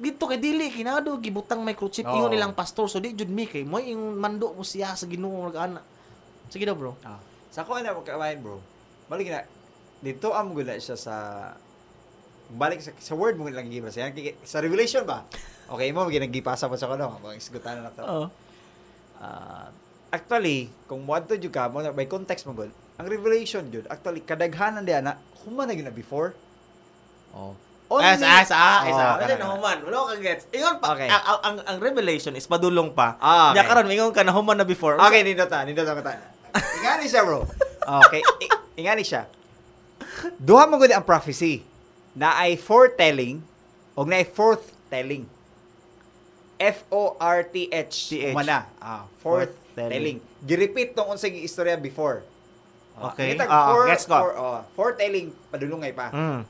[0.00, 2.16] Dito kay dili kinado gibutang microchip Oo.
[2.16, 5.48] ingon nilang pastor so di jud mi kay mo yung mando mo siya sa Ginoo
[5.48, 5.80] mag ana.
[6.48, 6.96] Sige daw bro.
[7.04, 7.20] Ah.
[7.52, 8.60] Sa ko na magkawain bro.
[9.08, 9.44] Balik na.
[10.00, 11.14] Dito am gula siya sa
[12.50, 15.22] balik sa, sa word mo lang kay- Sa revelation ba?
[15.70, 17.22] Okay mo ginagipasa pa sa kono.
[17.22, 18.02] Mga isgutan na to.
[18.02, 18.26] Oo.
[19.22, 19.70] Ah,
[20.10, 22.74] actually, kung mo adto jud ka, mo na- may context mo gud.
[22.98, 25.14] Ang revelation jud, actually kadaghanan di ana,
[25.46, 26.34] human na gina before.
[27.30, 27.54] Oh.
[27.90, 29.02] Ah, sa sa ah, Oh, isa.
[29.02, 29.44] kana, Kasi kana.
[29.50, 30.46] no man, wala ka gets.
[30.54, 31.10] Ingon pa Okay.
[31.10, 33.18] ang, ang, ang, revelation is padulong pa.
[33.18, 33.66] Ah, okay.
[33.66, 34.94] karon mingon ka na human na before.
[34.94, 36.14] Okay, nindot ta, nindot ta ta.
[36.78, 37.46] Ingani siya, bro.
[38.06, 38.22] Okay,
[38.78, 39.26] ingani siya.
[40.38, 41.66] Duha mo gud ang prophecy
[42.14, 43.42] na ay foretelling
[43.98, 45.26] o na ay forthtelling.
[45.26, 45.38] F
[46.92, 48.36] O R T H TH.
[48.36, 48.68] mana.
[48.76, 50.20] Ah, forthtelling.
[50.40, 52.20] Gi-repeat tong unsay istorya before.
[52.94, 53.32] Ah, Okay.
[53.32, 54.12] ngitag Ah, for, gets ko.
[54.14, 56.12] for, oh, foretelling padulungay pa.
[56.12, 56.44] Mm.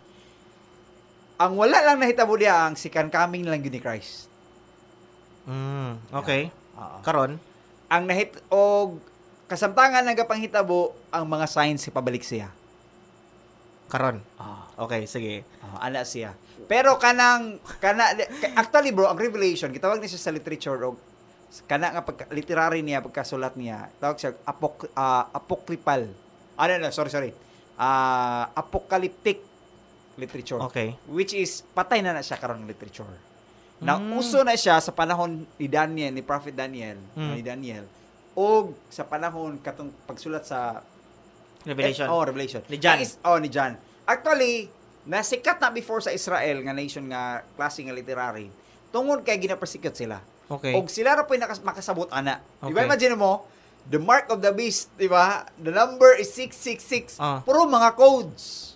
[1.39, 4.27] Ang wala lang nahitabo diya ang second coming lang yun ni Christ.
[5.47, 6.03] Mm.
[6.13, 6.51] Okay.
[6.75, 6.99] Oo.
[7.01, 7.39] Karon,
[7.87, 8.99] ang nahit og
[9.47, 12.51] kasamtangan nagapanghitabo ang mga signs si pabalik siya.
[13.91, 14.22] Karon.
[14.36, 14.70] Ah.
[14.78, 15.43] Okay, sige.
[15.61, 16.32] Ah, ana siya.
[16.64, 20.97] Pero kanang kana ka- actually bro, ang revelation gitawag ni siya sa literature og
[21.66, 26.07] kana nga pagka, literary niya pagkasulat niya, tawag siya apok ah, apocryphal.
[26.55, 27.30] Ano na, sorry sorry.
[27.74, 29.43] Ah, apocalyptic
[30.14, 30.61] literature.
[30.62, 30.95] Okay.
[31.07, 33.09] Which is patay na na siya karon literature.
[33.80, 34.14] Na Mm.
[34.14, 37.32] uso na siya sa panahon ni Daniel, ni Prophet Daniel, Mm.
[37.32, 37.84] ni Daniel.
[38.32, 40.84] O sa panahon katong pagsulat sa
[41.65, 42.07] Revelation.
[42.09, 42.61] Eh, oh, Revelation.
[42.69, 42.99] Ni John.
[43.01, 43.77] Is, oh, ni John.
[44.09, 44.73] Actually,
[45.05, 48.49] nasikat na before sa Israel nga nation nga klase nga literary.
[48.91, 50.19] Tungod kay ginapersikot sila.
[50.51, 50.75] Okay.
[50.75, 52.43] Og sila ra nakas- makasabot ana.
[52.59, 52.89] Di ba Okay.
[52.91, 53.47] imagine mo?
[53.87, 55.47] The mark of the beast, di ba?
[55.57, 57.17] The number is 666.
[57.17, 57.41] Ah.
[57.41, 58.75] Puro mga codes.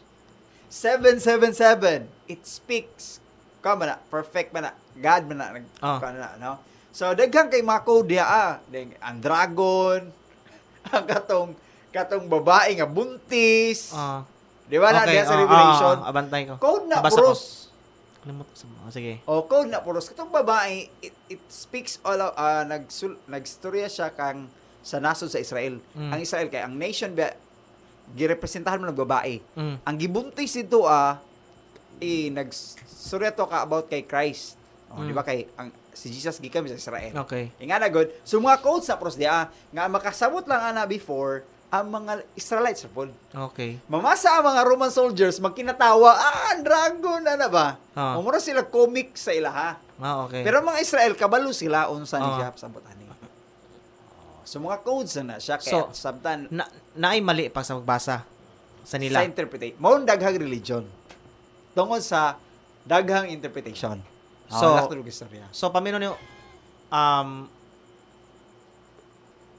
[0.71, 2.09] 777.
[2.27, 3.21] It speaks.
[3.61, 4.73] Kama na, perfect man na.
[4.95, 5.47] God man na.
[5.51, 5.99] Nag, Ah.
[5.99, 6.53] kano na, no?
[6.95, 8.53] So, daghang kay mga code diya, ah.
[9.03, 10.09] Ang dragon,
[10.95, 11.59] ang katong,
[11.95, 13.95] katong babae nga buntis.
[13.95, 14.27] Ah.
[14.67, 15.15] Di ba na okay.
[15.15, 15.97] diya sa ah, Revelation?
[16.03, 16.55] ah, abantay ko.
[16.59, 17.31] Code na, Nabasa ko.
[17.31, 17.43] puros.
[18.25, 19.15] Kalimut ko sa oh, sige.
[19.31, 20.11] O, code na puros.
[20.11, 24.51] Katong babae, it, it speaks all of, uh, nagsul, nagstorya siya kang
[24.83, 25.79] sa nasod sa Israel.
[25.95, 26.11] Mm.
[26.11, 27.33] Ang Israel kay ang nation ba
[28.13, 29.41] girepresentahan mo ng babae.
[29.57, 29.77] Mm.
[29.81, 31.17] Ang gibuntis dito ah
[32.03, 34.61] i nagstorya to ka about kay Christ.
[34.93, 35.09] O, Mm.
[35.09, 37.17] di ba kay ang si Jesus gikan sa Israel.
[37.25, 37.49] Okay.
[37.63, 38.13] Inga na good.
[38.27, 42.91] So mga codes sa pros dia nga makasabot lang ana before ang mga Israelites sa
[42.91, 43.11] pod.
[43.51, 43.83] Okay.
[43.91, 47.81] Mamasa ang mga Roman soldiers magkinatawa, ah, dragon na ba?
[47.93, 48.15] Ah.
[48.15, 49.81] Umura sila comic sa ilaha.
[49.99, 50.47] Ah, okay.
[50.47, 52.37] Pero mga Israel kabalo sila unsa ni Ah.
[52.39, 53.05] siya sabot ani.
[54.45, 58.23] So mga codes na na siya kaya So, sabtan na naay mali pa sa magbasa
[58.85, 59.19] sa nila.
[59.19, 59.81] sa interpretation.
[59.81, 60.85] Mao ang daghang religion.
[61.73, 62.37] Tungod sa
[62.85, 64.05] daghang interpretation.
[64.53, 65.49] So, So, oh.
[65.51, 66.15] So pamino niyo
[66.93, 67.49] um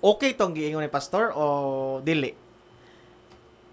[0.06, 1.44] okay tong giingon ni pastor o
[2.00, 2.38] dili?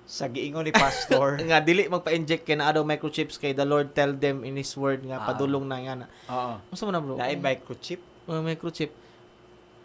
[0.04, 1.36] Sa giingon ni pastor.
[1.46, 5.04] nga dili magpa-inject kay na adaw microchips kay the Lord tell them in his word
[5.04, 5.26] nga Ah.
[5.26, 6.06] padulong na nga na.
[6.26, 6.54] Oo.
[6.68, 7.16] Unsa man na bro?
[7.16, 8.00] Naay microchip.
[8.24, 8.92] Oh, microchip.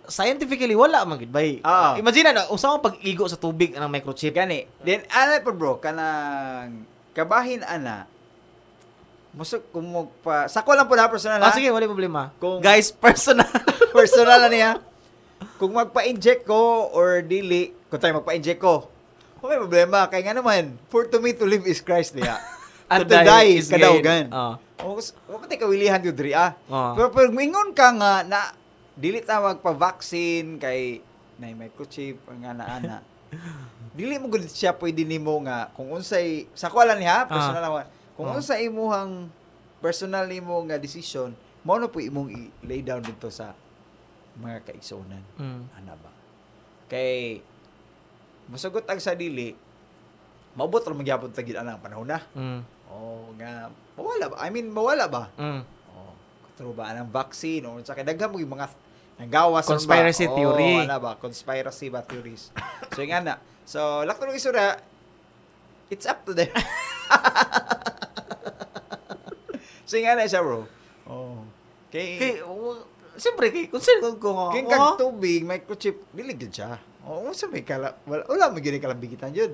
[0.05, 1.59] Scientifically wala man gid bay.
[1.61, 1.95] Ah.
[1.95, 4.31] Imagine na unsa man pag-igo sa tubig ang microchip.
[4.31, 4.63] Gani.
[4.79, 8.07] Then ana po bro kanang kabahin ana.
[9.31, 11.55] Musok kung magpa Sako lang po na personal Ah, ha.
[11.55, 12.31] sige, wala problema.
[12.35, 13.45] Kung- Guys, personal.
[13.93, 14.71] personal na niya.
[15.57, 18.87] Kung magpa-inject ko or dili, kung tayo magpa-inject ko,
[19.37, 20.05] oh, may problema.
[20.05, 22.37] Kaya nga naman, for to me to live is Christ niya.
[22.93, 24.29] And to, die, is kadaugan.
[24.29, 24.55] Ah.
[24.79, 26.53] Oh, kas- wala pa tayo kawilihan yun, Dri, ah.
[26.69, 26.93] Ah.
[26.93, 28.53] Pero pag mingon ka nga na
[28.93, 31.01] dili ta magpa-vaccine kay
[31.37, 33.01] nay microchip ang ana-ana.
[33.97, 37.89] dili mo gud siya pwede nimo nga kung unsay sa ko lang niya personal lang
[38.13, 38.37] kung Ah.
[38.37, 39.25] unsay imuhang
[39.77, 43.57] personal nimo nga decision mao na po imong i-lay down dito sa
[44.37, 45.61] mga kaigsuonan Mm.
[45.73, 46.11] ana ba
[46.87, 47.41] kay
[48.47, 49.51] musugot ang sa dili
[50.53, 52.61] maabot ra magyapon ta gid ana ang panahon na Mm.
[52.87, 55.61] oh nga mawala ba i mean mawala ba Mm.
[55.89, 56.13] Oh,
[56.45, 58.69] katro ba ang vaccine o sa kay daghan mo yung mga
[59.17, 60.35] nanggawas Conspiracy ba?
[60.35, 60.73] theory.
[60.77, 61.17] Oh, ana ba?
[61.17, 62.53] Conspiracy ba theories.
[62.93, 63.41] so yung ana.
[63.65, 64.77] So lakto ng isura
[65.89, 66.53] it's up to them.
[69.85, 70.67] so yung ana siya bro.
[71.07, 71.41] Oh.
[71.89, 72.33] Kay Kay,
[73.17, 74.45] siyempre, kay, concern ko ko nga.
[74.51, 76.77] kay oh, kag tubig microchip dili gid siya.
[77.01, 79.53] Oh, unsa may kala wala, wala mo gid kalabigitan jud.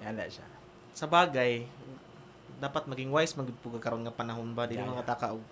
[0.00, 0.44] Yan na siya.
[0.90, 1.66] sa bagay,
[2.56, 5.10] dapat maging wise magud po karon nga panahon ba dili Yeah, mga yeah.
[5.10, 5.42] taka og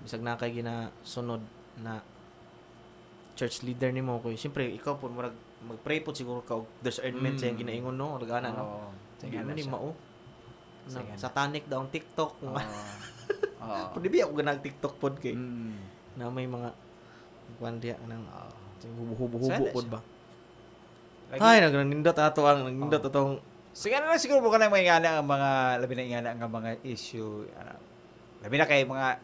[0.00, 1.40] bisag na kay gina sunod
[1.76, 2.04] na
[3.32, 5.32] church leader nimo ko siyempre ikaw po murag
[5.62, 7.40] mag-pray po siguro ka og discernment Mm.
[7.40, 8.92] sa ginaingon no ug ana no Oh,
[9.24, 9.72] man na ni siya.
[9.72, 9.96] mao
[10.84, 11.16] Sige na.
[11.16, 12.52] satanic daw ang TikTok Oh.
[13.62, 13.94] Oh.
[13.94, 15.78] Pwede ba ako ganag TikTok pod kay Mm.
[16.18, 16.70] na may mga
[17.56, 18.50] kwan diya nang Oh.
[18.82, 20.00] hubo-hubo Sana pod ba
[21.30, 23.08] Lagi- ay nagnindot ato ang nagnindot Oh.
[23.08, 23.32] atong
[23.72, 25.50] Sige na lang siguro ka na mga ingana ang mga,
[25.80, 27.48] labi na ingana ang mga issue.
[27.56, 27.72] Ano,
[28.44, 29.16] labi na kay mga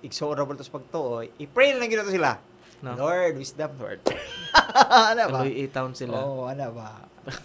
[0.00, 1.20] igsorable to sa pagtuo.
[1.36, 2.40] I-pray lang gito sila.
[2.80, 2.96] No.
[2.96, 4.00] Lord, wisdom, Lord.
[5.12, 5.44] ano ba?
[5.44, 5.64] Louis A.
[5.68, 6.96] Town sila Oo, oh, ano ba?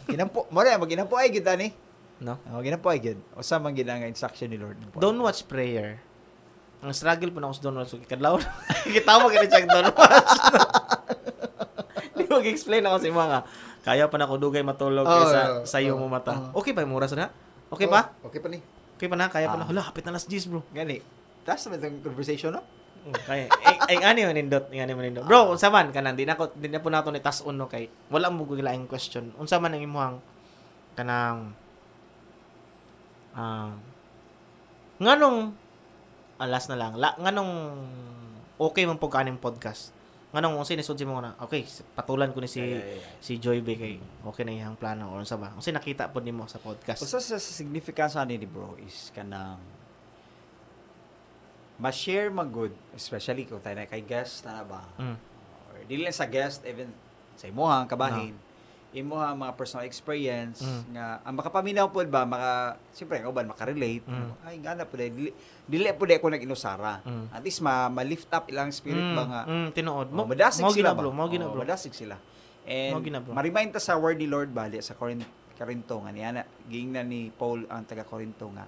[0.08, 1.76] Ginampo, mo na, maginampo ay gita ni.
[2.20, 3.20] no Oh, ginampo ay gid.
[3.36, 4.80] O sa man gid ang instruction ni Lord.
[4.96, 6.00] Don't watch prayer.
[6.80, 7.94] Ang struggle po na ako sa don't watch.
[8.08, 8.40] Kadlaw.
[8.96, 10.32] Kitawag ka na siya don't watch.
[12.16, 13.40] Di explain ako sa mga.
[13.84, 16.52] Kaya pa na ko dugay matulog Oh, kaysa oh, sa iyo oh, mo mata.
[16.54, 16.60] oh.
[16.64, 17.32] Okay pa yung oras na?
[17.72, 18.16] Okay pa?
[18.24, 18.60] Oh, okay pa ni.
[19.00, 19.32] Okay pa na?
[19.32, 19.64] Kaya pa na?
[19.64, 19.70] Ah.
[19.72, 20.64] Hala, hapit na last G's bro.
[20.76, 21.00] Gani.
[21.48, 22.62] Naman itong conversation, no?
[23.08, 23.46] Mm, Kaya.
[23.64, 24.66] Ay, ay, ani mo nindot.
[24.70, 25.24] Ay, ani mo nindot.
[25.24, 27.88] Bro, unsa man ka di na ko di na po nato ni tas uno kay
[28.12, 29.32] wala mo gilaing question.
[29.40, 30.18] Unsa man ang imuhang
[31.00, 31.56] kanang
[33.34, 33.72] ah
[35.00, 35.56] nganong
[36.40, 36.96] alas na lang.
[36.96, 37.52] La, nganong
[38.56, 39.92] okay man pug kaning podcast.
[40.30, 41.66] Nganong unsay nisud mo na okay,
[41.98, 42.62] patulan ko ni si
[43.18, 45.52] si Joy B kay okay na iyang plano or unsa ba?
[45.58, 47.02] Unsay nakita pod nimo sa podcast?
[47.02, 49.60] Usa sa significance ani ni bro is kanang
[51.80, 54.84] ma-share man good, especially kung tayo na kay guest na ba.
[55.00, 55.18] Mm.
[55.72, 56.92] Or dili sa guest even
[57.40, 58.36] sa imuhang kabahin.
[58.90, 60.82] Imuhang mga personal experience Mm.
[60.92, 62.52] nga ang makapaminaw pod ba maka
[62.90, 64.02] siyempre ang uban makarelate.
[64.02, 64.30] Mm.
[64.42, 65.30] Ay ngana pod dili
[65.64, 67.06] dili pod ako nag-inusara.
[67.06, 67.26] Mm.
[67.30, 70.08] At least ma, ma-lift up ilang spirit Mm, ba nga mm, tinuod.
[70.10, 71.00] Oh, Mo, madasig mo sila gina, ba?
[71.00, 71.10] bro.
[71.12, 72.18] Mo gina, Oh, madasig sila.
[72.66, 73.34] And Mao gina, bro.
[73.34, 77.30] ma-remind ta sa word ni Lord bali sa Corinth Corinto nga niya na giingnan ni
[77.30, 78.66] Paul ang taga Corinto nga.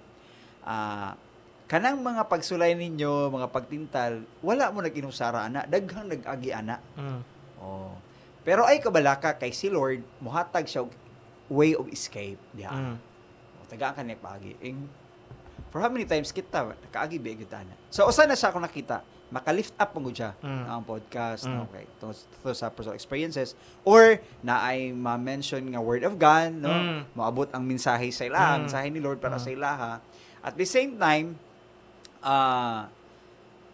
[0.62, 1.18] Ah
[1.66, 6.84] kanang mga pagsulay ninyo, mga pagtintal, wala mo nag-inusara ana, daghang nag-agi ana.
[6.94, 7.20] Mm.
[7.58, 7.96] Oh.
[8.42, 10.86] Pero ay kabalaka kay si Lord muhatag siya
[11.52, 12.72] way of escape diha.
[12.74, 12.96] Mm.
[13.60, 14.56] O, tagaan ka niya paagi.
[14.64, 14.74] Eh,
[15.70, 17.76] for how many times kita, nakaagi ba kita na.
[17.92, 20.64] So, usa na sa ako nakita, maka-lift up mo siya Mm.
[20.68, 21.56] ang podcast, Mm.
[21.56, 23.56] no, okay, to, to sa personal experiences,
[23.88, 27.00] or na ay ma-mention nga word of God, no, Mm.
[27.16, 28.68] maabot ang mensahe sa ila, Mm.
[28.68, 29.44] mensahe ni Lord para Mm.
[29.44, 29.92] sa ilaha.
[30.44, 31.40] At the same time,
[32.20, 32.92] ah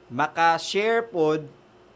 [0.07, 1.49] maka-share pod,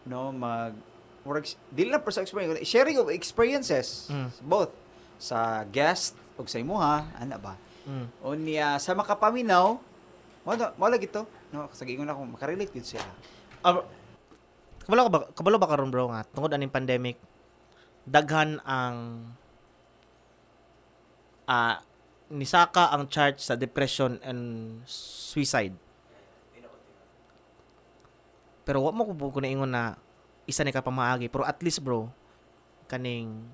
[0.03, 0.73] no, mag,
[1.21, 4.29] murag, dili lang personal experience, sharing of experiences, Mm.
[4.41, 4.71] both
[5.21, 7.53] sa guest ug sa imuha, ana ba?
[7.85, 8.07] Mm.
[8.25, 9.77] Unya sa makapaminaw,
[10.41, 13.05] mo mo lagi to, no, sa giingon ako makarelate gid sila.
[13.61, 13.85] Ah,
[14.85, 17.21] kabalo ka ba, kabalo ba karon bro nga tungod aning pandemic
[18.01, 19.29] daghan ang
[21.45, 21.85] ah
[22.31, 25.75] nisaka ang charge sa depression and suicide.
[28.65, 29.99] Pero wa mo ko ko ingon na
[30.51, 32.11] isa ni ka pamaagi pero at least bro
[32.91, 33.47] kaning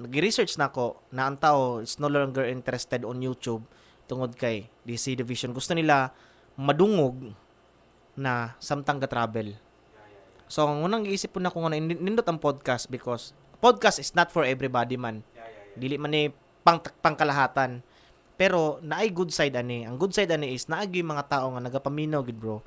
[0.00, 3.64] nag-research na ako na ang tao is no longer interested on YouTube
[4.08, 6.12] tungod kay DC Division gusto nila
[6.56, 7.36] madungog
[8.16, 9.52] na samtang ga travel.
[10.48, 14.16] So, ang unang giisip po na ko nga nin- nindot ang podcast because podcast is
[14.16, 15.20] not for everybody man.
[15.76, 16.32] Dili man ni
[16.64, 17.84] pang pangkalahatan.
[18.40, 19.84] Pero naay good side ani.
[19.84, 22.64] Ang good side ani is naagi mga tao nga nagapaminaw gid bro.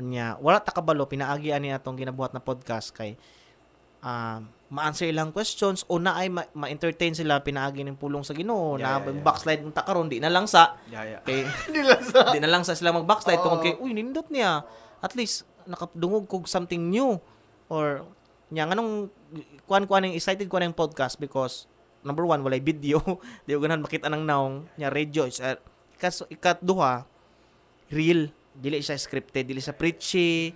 [0.00, 3.20] Unya, wala ta kabalo pinaagi ani atong ginabuhat na podcast kay
[4.02, 8.98] ah ma-answer ilang questions o naay ma- ma-entertain sila pinaagi ng pulong sa Ginoo na
[8.98, 9.22] Yeah, yeah, yeah.
[9.22, 11.22] backslide unta karon di na lang sa Yeah, yeah.
[11.22, 11.44] kay
[11.76, 14.64] Nila sa di na lang sa sila mag-backslide tungkol kay, uy, nindot niya.
[15.04, 17.18] At least, nakadungog kog something new.
[17.66, 18.06] Or,
[18.54, 19.10] niya, anong,
[19.66, 21.66] kuan kuan ng excited ko ng podcast because,
[22.06, 23.02] number one, walay video.
[23.46, 24.66] di ko ganahan makita ng naong.
[24.78, 25.26] Niya, radio.
[25.26, 25.58] Is, uh,
[25.98, 27.02] ikas, ikat duha,
[27.90, 28.30] real.
[28.52, 29.48] Dili siya scripted.
[29.48, 30.52] Dili siya preachy.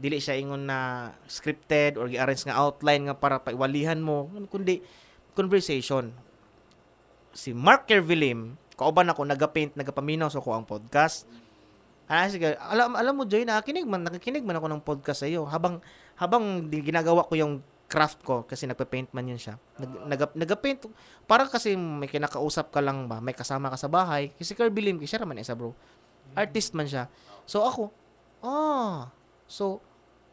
[0.00, 4.80] dili siya ingon na scripted or gi-arrange nga outline nga para paiwalihan mo kundi
[5.36, 6.08] conversation
[7.36, 11.28] si Mark Kervilim kauban ako nagapaint nagapaminaw sa ko ang podcast
[12.10, 12.58] Ah, sige.
[12.58, 15.46] Alam, alam mo, Joy, nakikinig man, nakikinig man ako ng podcast sa iyo.
[15.46, 15.78] Habang,
[16.18, 19.54] habang ginagawa ko yung craft ko, kasi nagpa-paint man yun siya.
[19.78, 20.90] Nag, nag, nag-paint,
[21.30, 24.34] para kasi may kinakausap ka lang ba, may kasama ka sa bahay.
[24.34, 25.70] Kasi Kirby Lim, siya naman isa bro.
[26.34, 27.06] Artist man siya.
[27.44, 27.90] So ako,
[28.40, 29.08] ah,
[29.44, 29.78] so,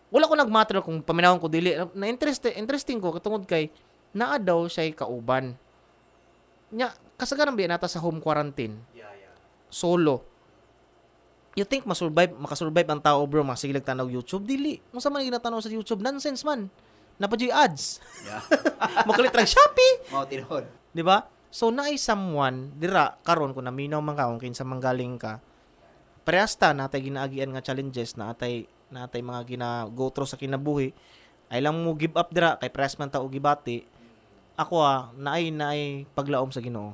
[0.10, 1.76] wala ko nagmatter kung paminawon ko dili.
[1.96, 3.70] Na interesting, interesting ko, katungod kay,
[4.16, 5.54] naa daw siya'y kauban.
[6.72, 8.80] Nya, kasagaran ba nata sa home quarantine?
[9.68, 10.38] Solo
[11.58, 15.58] you think masurvive makasurvive ang tao bro masigilag tanaw YouTube dili mo sa man ginatanaw
[15.58, 16.70] sa YouTube nonsense man
[17.18, 18.46] napadyoy ads Yeah.
[19.10, 20.70] makalit ra Shopee Mao tinod.
[20.94, 25.42] di ba so naay someone dira karon kung naminaw man ka kung kinsa manggaling ka
[26.28, 30.92] parehas ta natay ginaagian nga challenges na atay natay mga gina go through sa kinabuhi.
[31.48, 33.88] Ay lang mo give up dira kay parehas man ta og gibati.
[34.60, 36.92] Ako ah naay naay paglaom sa Ginoo.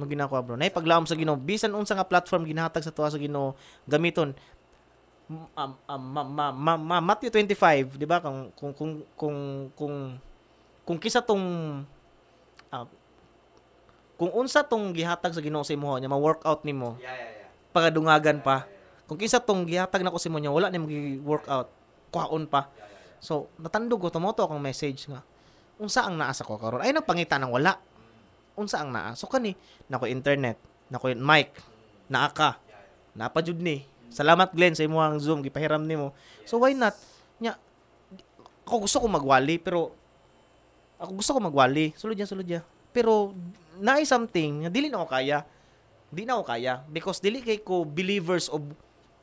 [0.00, 0.56] Mo ginako bro?
[0.56, 1.36] Naay paglaom sa Ginoo.
[1.36, 3.52] Bisan unsa nga platform ginahatag sa tuwa sa Ginoo
[3.84, 4.32] gamiton.
[5.28, 8.24] Um, um, ma, ma, ma, ma, Matthew 25 di ba?
[8.24, 9.38] Kung kung kung kung
[9.76, 9.96] kung
[10.88, 11.44] kung kisa tong
[12.72, 12.88] ah,
[14.16, 16.96] kung unsa tong gihatag sa Ginoo sa imong nya ma-workout nimo.
[16.96, 17.37] Yeah, yeah, yeah.
[17.70, 18.64] Pagadungagan pa.
[19.08, 21.68] Kung kinsa tong gihatag nako sa imong nya wala nimo gi-workout
[22.12, 22.68] kuhaon pa.
[23.18, 25.24] So natandog ko tumoto akong message nga
[25.78, 26.82] unsa ang naa sa ko karon?
[26.82, 27.78] Ay nagpangita ng wala.
[28.58, 29.14] Unsa ang naa?
[29.14, 29.54] So kani
[29.88, 30.58] nako internet
[30.92, 31.54] nako mic
[32.10, 32.60] naa ka.
[33.16, 33.86] Naa pa jud ni.
[34.08, 36.12] Salamat Glenn sa imong Zoom gipahiram nimo.
[36.48, 36.96] So why not?
[37.40, 37.56] Nya
[38.68, 39.94] ako gusto ko magwali pero
[41.00, 41.96] ako gusto ko magwali.
[41.96, 42.60] Sulod ya sulod ya
[42.98, 43.36] pero
[43.78, 45.46] naay something nga dili na ko kaya
[46.08, 46.84] di na ako kaya.
[46.88, 48.64] Because dili kay ko believers of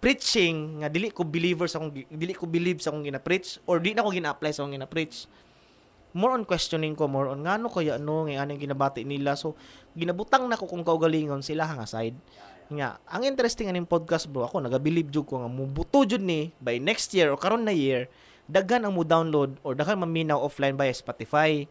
[0.06, 4.06] preaching nga dili ko believers akong dili ko believe sa akong gina-preach or di na
[4.06, 5.26] ko gina-apply sa akong gina-preach.
[6.16, 9.34] More on questioning ko more on ngano kaya ano nga anong ginabati nila?
[9.34, 9.58] So
[9.98, 12.14] ginabutang na ko kung kaugalingon sila hang aside.
[12.70, 16.78] Nga ang interesting aning podcast bro ako naga-believe jud ko nga mubuto jud ni by
[16.78, 18.06] next year o karon na year
[18.46, 21.66] daghan ang mo download or daghan maminaw offline by Spotify.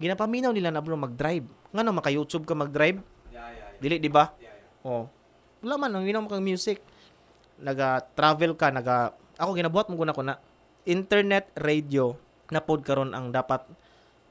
[0.00, 1.44] Ginapaminaw nila na bro mag-drive.
[1.76, 3.04] Ngano maka YouTube ka mag-drive
[3.78, 4.30] Dili, di ba?
[4.84, 5.08] Oh.
[5.64, 6.82] Wala man, ang mo kang music.
[7.62, 9.16] Naga-travel ka, naga...
[9.40, 10.38] Ako, ginabuhat mo ko na
[10.84, 12.14] internet radio
[12.52, 13.64] na pod karon ang dapat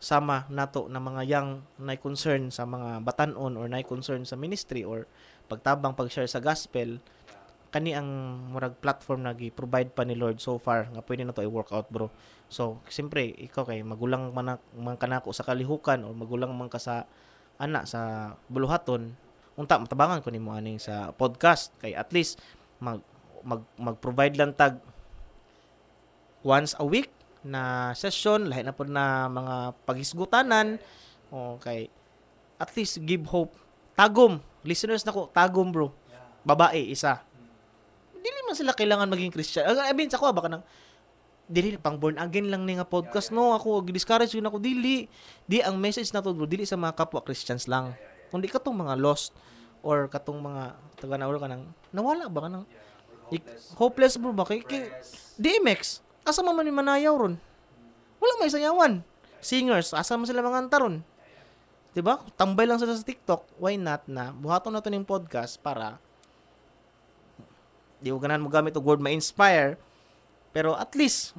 [0.03, 4.83] sama nato na mga young na concern sa mga batanon or na concern sa ministry
[4.83, 5.07] or
[5.47, 6.99] pagtabang pag-share sa gospel
[7.73, 8.05] kani ang
[8.53, 11.89] murag platform na gi-provide pa ni Lord so far nga pwede na to i-work out
[11.89, 12.13] bro
[12.45, 17.09] so siyempre ikaw kay magulang man, man kanako sa kalihukan or magulang man ka sa
[17.57, 19.17] ana sa buluhaton
[19.53, 21.73] unta matabangan ko nimo aning sa podcast.
[21.81, 22.41] Kay at least
[22.81, 23.01] mag
[23.43, 24.79] mag mag-provide lang tag
[26.41, 27.11] once a week
[27.45, 28.49] na session.
[28.49, 30.81] Lahi na pod na mga paghisgutanan.
[31.29, 31.89] Okay
[32.63, 33.51] at least give hope.
[33.99, 35.91] Tagom listeners nako tagom bro.
[36.47, 37.19] Babae isa.
[38.15, 39.67] Dili man sila kailangan maging Christian.
[39.67, 40.63] I mean sa ko baka nang
[41.43, 43.51] dili pang born again lang ni nga podcast no?
[43.51, 44.63] ako discourage yun ako.
[44.63, 45.11] Dili.
[45.43, 46.47] Di ang message na to bro.
[46.47, 47.91] Dili sa mga kapwa Christians lang
[48.33, 49.29] kundi katong mga lost
[49.85, 52.65] or katong mga taga na ka nang nawala ba ka nang
[53.29, 54.41] hopeless, hopeless bro ba?
[54.49, 54.89] Kay, kay
[55.37, 57.37] DMX asa man man manayaw ron?
[58.17, 59.05] Wala may sayawan.
[59.37, 61.05] Singers asa man sila mga antaron
[61.93, 63.61] 'di ba tambay lang sila sa TikTok.
[63.61, 64.33] Why not na?
[64.33, 66.01] Buhaton na to ning podcast para
[68.01, 69.77] di ko ganan mo gamit og word ma-inspire.
[70.49, 71.37] Pero at least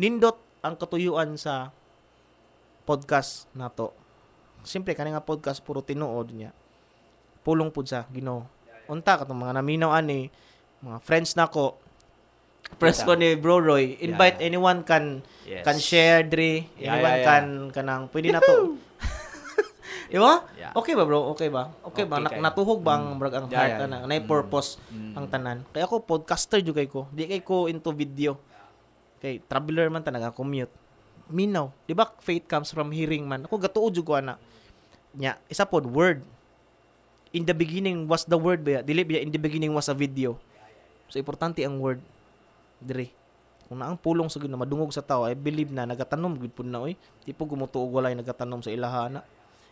[0.00, 1.70] nindot ang katuyuan sa
[2.88, 4.03] podcast nato
[4.64, 6.50] Siyempre, kani nga podcast puro tinuod niya.
[7.40, 8.48] Pulong pud sa Ginoo.
[8.84, 10.28] Unta katong mga naminaw ani,
[10.80, 11.76] mga friends nako.
[12.74, 14.48] Press ko ni Bro Roy, invite Yeah.
[14.48, 15.62] anyone can Yes.
[15.62, 17.26] can share dre, Yeah, anyone yeah, yeah.
[17.28, 18.80] can kanang pwede na to.
[20.10, 20.48] Di ba?
[20.54, 20.72] Yeah.
[20.72, 21.32] Okay ba bro?
[21.32, 21.68] Okay ba?
[21.84, 22.16] Okay, ba?
[22.16, 22.42] Okay Nak- kayo.
[22.42, 24.06] natuhog ba ang brag ang Yeah, heart yeah, yeah.
[24.06, 25.12] Nay purpose Mm.
[25.12, 25.58] ang tanan.
[25.68, 27.04] Kaya ako podcaster jud kay ko.
[27.10, 28.40] Di kay ko into video.
[29.18, 30.72] Kay traveler man ta naga-commute.
[31.26, 31.68] Minaw.
[31.82, 33.44] Di ba faith comes from hearing man.
[33.44, 34.40] Ako gatuo jud ko ana.
[35.14, 36.22] Nya, isa pod word.
[37.34, 38.82] In the beginning was the word ba?
[38.82, 40.38] Dili ba in the beginning was a video.
[41.10, 41.98] So importante ang word.
[42.78, 43.10] Dire.
[43.66, 46.68] Kung na ang pulong sa na madungog sa tao, I believe na nagatanom gud pud
[46.68, 46.94] na oy.
[47.24, 49.22] Di po gumutuog walay nagatanom sa ilahana.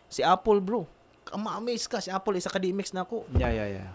[0.07, 0.83] Si Apple bro.
[1.31, 3.23] Ama-amaze ka si Apple isa ka DMX na ako.
[3.37, 3.89] Yeah, yeah, yeah.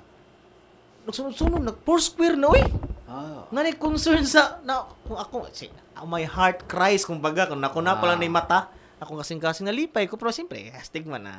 [1.04, 2.64] Nagsunod-sunod nag four square na oy.
[3.08, 5.68] Ah, Nga ni concern sa na kung ako si,
[6.04, 8.20] my heart cries kung baga kung ako na pala Ah.
[8.20, 8.68] ni mata
[8.98, 11.34] ako kasing kasing nalipay ko pero siyempre stigma na.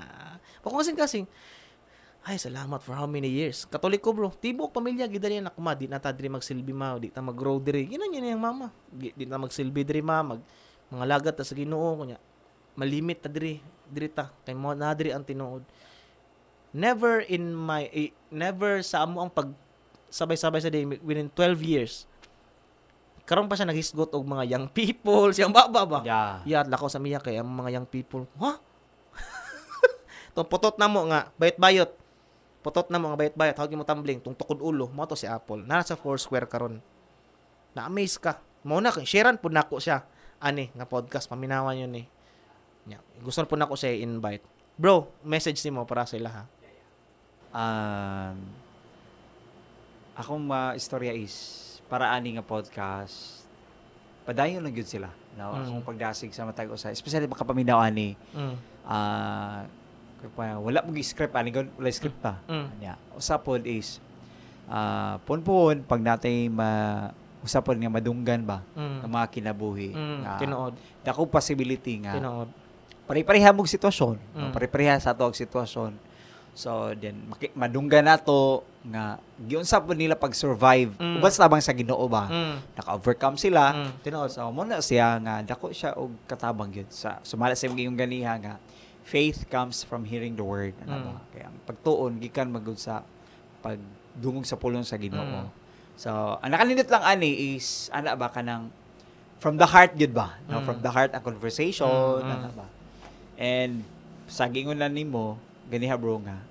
[0.63, 1.27] Pag kasing kasing
[2.19, 3.63] Ay, salamat for how many years.
[3.63, 4.27] Katolik ko, bro.
[4.27, 5.71] Tibok pamilya, gida niya nakuma.
[5.71, 7.87] Di na ta diri magsilbi ma, di ta mag-grow diri.
[7.87, 8.67] Ginan niya yung mama.
[8.91, 10.43] Di, di na magsilbi diri ma, mag
[10.91, 12.19] mga lagat ta sa Ginoo kunya.
[12.75, 14.35] Malimit ta diri, diri ta.
[14.43, 15.63] Kay mo na diri ang tinuod.
[16.75, 19.49] Never in my eh, never sa amo ang pag
[20.11, 22.05] sabay-sabay sa day within 12 years.
[23.29, 26.01] Karon pa siya naghisgot og mga young people, siyang baba ba?
[26.01, 26.41] Yeah.
[26.49, 28.25] Yeah, lakaw sa miya kay ang mga young people.
[28.41, 28.57] Ha?
[30.33, 31.93] Tong putot na mo nga, bayot-bayot.
[32.65, 35.61] Putot na mo nga bayot-bayot, hawag mo tumbling, tung tukod ulo, mo to si Apple.
[35.61, 36.81] Nasa Foursquare karon.
[37.77, 38.41] Na-amaze ka.
[38.65, 40.09] Mo na kay sharean pud nako siya.
[40.41, 42.09] Ani nga podcast paminawan yun eh.
[42.89, 43.05] Yeah.
[43.21, 44.41] Gusto po nako siya invite.
[44.73, 46.43] Bro, message nimo para sa ila ha.
[47.53, 48.37] Um,
[50.17, 53.43] akong mga istorya is para ani nga podcast
[54.23, 55.61] padayon lang gyud sila no Mm.
[55.65, 58.55] akong pagdasig sa matag usa especially baka paminaw ani Mm.
[60.35, 62.67] pa- wala mo script ani gud wala script ta Mm.
[62.77, 63.97] nya usa pod is
[64.67, 67.09] ah pon-pon pag natay ma
[67.39, 68.99] usa pod nga madunggan ba Mm.
[69.01, 70.17] ng mga kinabuhi Mm.
[70.21, 70.73] nga Tinuod.
[71.01, 72.49] dako possibility nga Tinuod.
[73.09, 74.21] pare-pareha mong sitwasyon.
[74.37, 74.51] Mm.
[74.53, 75.97] Pare-pareha sa ato ang sitwasyon.
[76.59, 77.23] So, then,
[77.55, 80.91] madungga na to nga, giunsa po nila pag-survive.
[80.99, 81.23] Mm.
[81.23, 82.27] Ubas lamang sa ginoo ba?
[82.27, 82.55] Mm.
[82.75, 83.71] Naka-overcome sila.
[83.71, 83.91] Mm.
[84.03, 84.27] Tinuod.
[84.27, 86.83] So, muna siya nga, dako siya og katabang yun.
[86.91, 88.59] Sa, sumala sa yung ganiha nga,
[89.07, 90.75] faith comes from hearing the word.
[90.83, 91.03] Ano Mm.
[91.07, 91.15] ba?
[91.31, 93.07] Kaya ang pagtuon, gikan magud sa
[93.63, 95.23] pagdungog sa pulong sa ginoo.
[95.23, 95.47] Mm.
[95.95, 96.11] So,
[96.43, 98.67] ang nakalindot lang ani is, ana ba ka ng,
[99.39, 100.35] from the heart yun ba?
[100.51, 100.59] No?
[100.59, 100.67] Mm.
[100.67, 101.87] From the heart ang conversation,
[102.19, 102.67] Mm, ana ba?
[103.39, 103.87] And
[104.27, 105.39] sa gingunan nimo,
[105.71, 106.48] ganiha bro nga.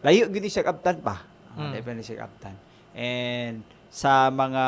[0.00, 1.24] Layo gid siya kabtan pa.
[1.54, 1.72] Mm.
[1.74, 2.54] Definitely siya kabtan.
[2.96, 4.64] And sa mga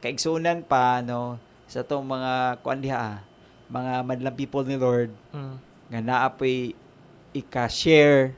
[0.00, 1.36] kaigsunan pa no,
[1.68, 3.16] sa tong mga kuan diha, ah,
[3.68, 5.56] mga madlang people ni Lord Mm.
[5.90, 6.72] nga naapoy
[7.32, 8.32] ika-share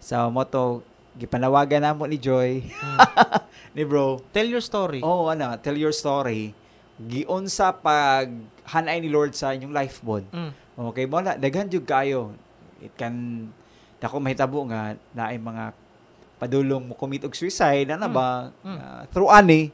[0.00, 0.82] sa moto
[1.14, 2.98] gipanawagan namo ni Joy Mm.
[3.76, 4.18] ni bro.
[4.30, 5.00] Tell your story.
[5.02, 6.54] Oh, ano, tell your story.
[7.00, 8.28] Giun sa pag
[8.68, 10.26] hanay ni Lord sa inyong life bod.
[10.30, 10.52] Mm.
[10.92, 12.32] Okay, mo na daghan jud kayo.
[12.80, 13.48] It can
[14.00, 15.76] dako mahitabo nga naay mga
[16.36, 18.14] padulong mo commit og suicide ana Mm.
[18.16, 18.28] ba
[18.64, 18.78] Mm.
[18.78, 19.68] Ah, through ani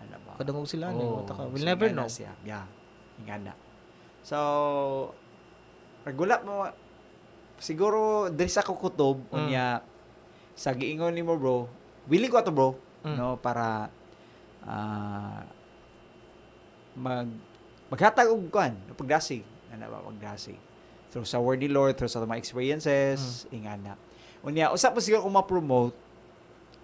[0.00, 1.44] ana ba Kadungog sila ni mo taka.
[1.44, 2.08] so We'll never ingana know.
[2.08, 2.32] siya.
[2.42, 2.64] Yeah.
[3.18, 3.52] Ingana.
[4.24, 4.38] So
[6.02, 6.64] regula mo
[7.58, 9.36] siguro diri sa kukutob Mm.
[9.36, 9.66] unya
[10.54, 11.68] sa giingon nimo bro.
[12.08, 12.72] Willing ko ato bro
[13.04, 13.14] Mm.
[13.14, 13.92] no para
[14.64, 15.44] ah
[16.96, 17.28] mag
[17.88, 20.56] maghatag og kuan pagdasig ana ba pagdasig
[21.08, 23.56] through sa word ni Lord through sa mga experiences Mm.
[23.56, 23.92] ingana
[24.40, 25.96] unya usap po siguro ko ma-promote.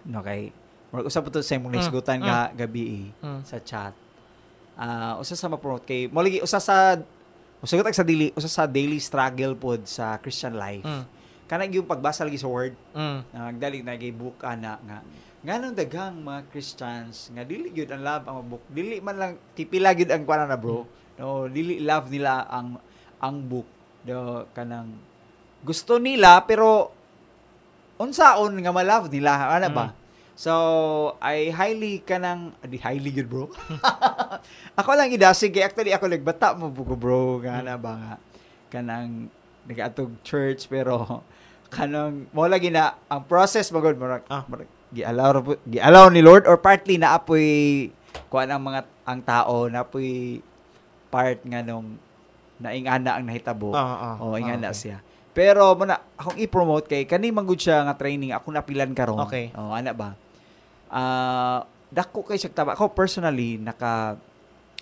[0.05, 0.51] No kay
[0.91, 2.27] Murag usap po to sa imong Mm, nisgutan mm.
[2.27, 3.41] nga gabi eh, Mm.
[3.43, 3.95] sa chat.
[4.75, 6.99] Ah usa sa ma-promote kay mo lagi usa sa
[7.63, 10.85] usagot sa daily usa sa daily struggle pod sa Christian life.
[10.85, 11.05] Mm.
[11.45, 12.75] kana yung pagbasa lagi sa word.
[12.91, 13.19] Mm.
[13.31, 14.99] na nagdali na book ana nga.
[15.45, 18.65] Nganong daghang mga Christians nga dili gyud ang love ang book.
[18.67, 20.89] Dili man lang tipila gyud ang kuana na bro.
[21.21, 22.81] No dili love nila ang
[23.21, 23.69] ang book
[24.05, 24.93] do kanang
[25.65, 26.93] gusto nila pero
[27.97, 29.87] unsaon nga ma-love nila ana ba?
[30.35, 30.51] So
[31.23, 33.45] I highly kanang di highly gyud bro.
[34.79, 38.15] Ako lang idasig kay actually ako nagbata mo buko bro nga ana ba nga
[38.69, 39.31] kanang
[39.65, 41.23] nagatog church pero
[41.75, 44.43] kanang mo lagi na ang process magod murag Ah.
[45.41, 47.89] po- gialaw ni Lord or partly na apoy
[48.27, 50.39] kuan ang mga ang tao na apoy
[51.11, 51.95] part nga nung
[52.57, 53.83] naingana ang nahitabo Ah,
[54.13, 54.17] ah.
[54.19, 54.81] oh ingana Ah, okay.
[54.91, 54.99] siya
[55.31, 59.51] pero mo na akong i-promote kay kani manggod siya nga training ako napilan karon Okay.
[59.53, 60.15] oh ana ba
[60.89, 64.15] ah dako kay siya taba ako personally naka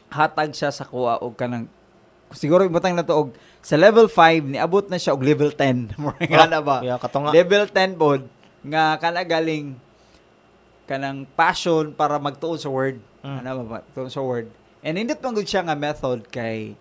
[0.09, 1.65] hatag siya sa kuha og kanang
[2.31, 5.93] siguro ibutang na to og sa level 5 ni abot na siya og level 10
[6.01, 7.31] mo nga na ba Yeah, kato nga.
[7.31, 8.21] level 10 pod
[8.63, 9.77] nga kana galing
[10.85, 13.39] kanang passion para magtuon sa word Mm.
[13.39, 14.51] ano ba tuon sa word
[14.83, 16.75] and indot man gud siya nga method kay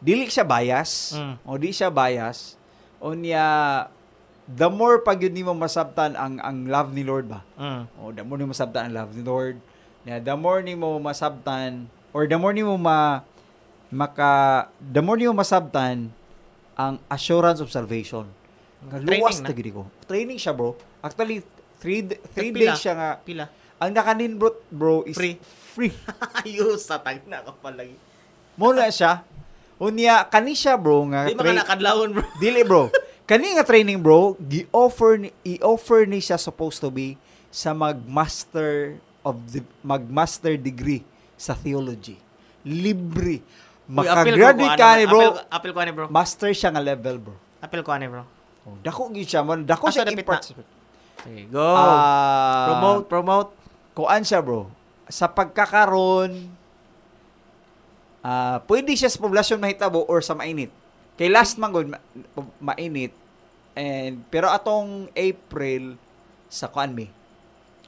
[0.00, 1.34] dili siya bias Mm.
[1.42, 2.56] o di siya bias
[2.98, 3.44] unya
[4.46, 7.82] the more pag yun nimo masabtan ang ang love ni Lord ba Mm.
[7.96, 9.56] o the more nimo masabtan ang love ni Lord
[10.02, 13.20] na the more nimo masabtan or the more nimo ma
[13.88, 14.30] maka
[14.78, 16.08] the more nimo masabtan
[16.74, 18.24] ang assurance of salvation
[18.82, 19.52] nga Training luwas na.
[19.52, 21.44] gid ko training siya bro actually
[21.76, 22.00] three
[22.32, 22.72] three Pila?
[22.72, 23.44] days siya nga Pila?
[23.76, 25.36] ang nakanin bro bro is Free.
[25.70, 25.92] free
[26.40, 27.92] Ayos sa tag na ka palagi.
[28.56, 29.20] mo na siya
[29.80, 32.24] unya kani siya bro nga Di tra- nakadlawon, bro.
[32.36, 32.92] Dili bro.
[33.24, 37.16] Kani nga training bro, gi-offer ni i-offer ni siya supposed to be
[37.48, 41.02] sa mag-master of the mag-master degree
[41.34, 42.18] sa theology.
[42.62, 43.40] Libre.
[43.88, 45.34] Makagraduate ka ni bro.
[45.48, 46.06] Apel ko ani, bro.
[46.06, 47.36] Master siya nga level bro.
[47.58, 48.22] Apel ko ani, bro.
[48.68, 50.52] Oh, dako gyud siya man, dako siya impart.
[51.24, 51.60] Sige, go.
[51.60, 53.50] Ah, promote, promote.
[53.92, 54.68] Kuan siya, bro.
[55.08, 56.48] Sa pagkakaroon,
[58.20, 60.68] ah pwede siya sa poblasyon mahitabo or sa mainit.
[61.14, 62.04] Kay last man gud ma-
[62.58, 63.12] mainit.
[63.72, 65.94] And pero atong April
[66.46, 67.08] sa kuan mi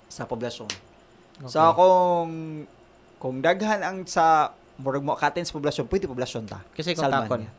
[0.07, 0.71] sa poblasyon.
[1.43, 1.75] So Okay.
[1.75, 2.31] kung
[3.17, 6.61] kung daghan ang sa murag mo katin sa poblasyon, pwede poblasyon ta.
[6.71, 7.41] Kasi kung Salman takon.
[7.43, 7.53] niya.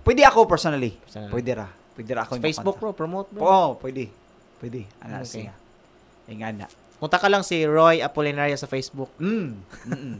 [0.00, 0.94] Pwede ako personally.
[0.96, 1.32] Personally.
[1.32, 1.68] Pwede ra.
[1.92, 2.92] Pwede ra ako Sa Facebook, bro.
[2.92, 3.40] Promote, bro.
[3.40, 4.08] Oo, pwede.
[4.56, 4.86] Pwede.
[4.98, 5.44] Ana Okay.
[5.44, 5.54] siya.
[6.26, 6.66] Ingana.
[6.96, 9.10] Punta ka lang si Roy Apolinaria sa Facebook.
[9.18, 9.52] Mm.
[9.86, 10.16] Mm.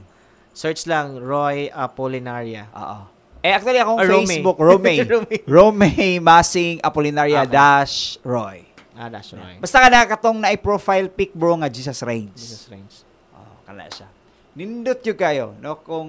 [0.56, 2.72] Search lang Roy Apolinaria.
[2.72, 3.12] Oo.
[3.44, 4.24] Eh, actually, akong Ah, Rome.
[4.24, 4.92] Facebook, Rome.
[5.04, 5.28] Rome.
[5.46, 5.88] Rome
[6.18, 7.52] Masing Apolinaria Okay.
[7.52, 8.64] dash Roy.
[8.90, 9.60] Ah, that's Roy.
[9.60, 12.32] Basta ka na katong na profile pic bro nga Jesus Reigns.
[12.34, 13.04] Jesus Reigns.
[13.30, 14.08] Oh, kana siya.
[14.56, 15.76] Nindot yung kayo, no?
[15.78, 16.08] Kung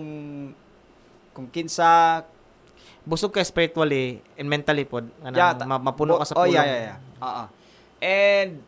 [1.31, 2.23] kung kinsa
[3.03, 5.07] Busog ka spiritually and mentally pod.
[5.21, 6.55] Ano, Yeah, ta- ma- mapuno ka sa Oh, pulong.
[6.55, 6.97] yeah, yeah, yeah.
[7.21, 7.43] Oo.
[7.97, 8.59] And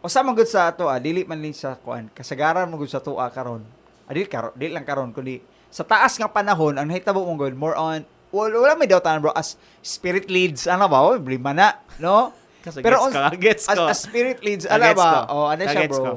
[0.00, 2.08] usa man gud sa ato ah, dili man ni sa kuan.
[2.10, 3.64] Kasagaran mo gud sa tuwa karon.
[4.08, 5.38] Ah, dili karon, dili lang karon kundi
[5.68, 8.00] sa taas nga panahon ang nahitabo mo gud more on
[8.32, 12.82] wala, wala may doubtan bro as spirit leads ano ba oh, problema na no Kasi
[12.82, 13.84] Pero gets on- ka, gets as, ko.
[13.86, 15.20] as spirit leads Ah, ano gets ba ko.
[15.30, 16.04] oh ano Ah, siya gets ko.
[16.04, 16.16] bro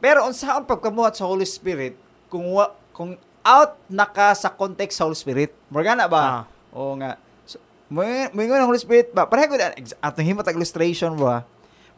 [0.00, 1.92] pero unsa ang pagkamuhat sa Holy Spirit
[2.26, 3.14] kung wa, kung
[3.44, 6.44] out naka sa context sa Holy Spirit morgana ba Ah.
[6.70, 7.18] Oo nga.
[7.44, 7.58] So,
[7.90, 9.26] may may ng Holy Spirit ba?
[9.26, 11.42] Pareho na atong himo tag illustration ba.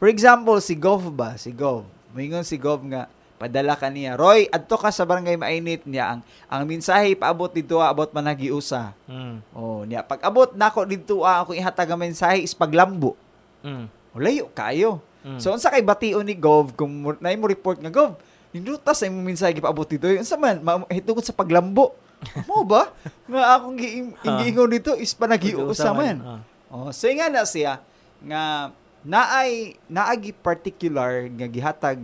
[0.01, 1.37] For example, si Gov ba?
[1.37, 1.85] Si Gov.
[2.11, 3.05] May si Gov nga
[3.43, 4.15] padala ka niya.
[4.15, 8.95] Roy, adto ka sa barangay mainit niya ang ang mensahe paabot dito ah, about managiusa.
[9.11, 9.43] Mm.
[9.51, 13.19] Oh, niya pag abot nako dito ah, ako ihatag ang mensahe is paglambo.
[13.67, 13.91] Mm.
[14.15, 15.03] Layo kayo.
[15.27, 15.43] Mm.
[15.43, 18.15] So unsa kay bation ni Gov kung mo- na mo report nga Gov,
[18.53, 20.05] Nindutas sa imong mensahe gipaabot dito.
[20.07, 21.97] Unsa man ma- hitungod sa paglambo.
[22.47, 22.93] Mo ba?
[23.27, 26.21] Nga akong giing- giingon dito is panagiusa man.
[26.23, 26.41] Ah.
[26.71, 27.81] Oh, so nga na siya
[28.23, 28.71] nga
[29.03, 31.99] naay naagi particular nga gihatag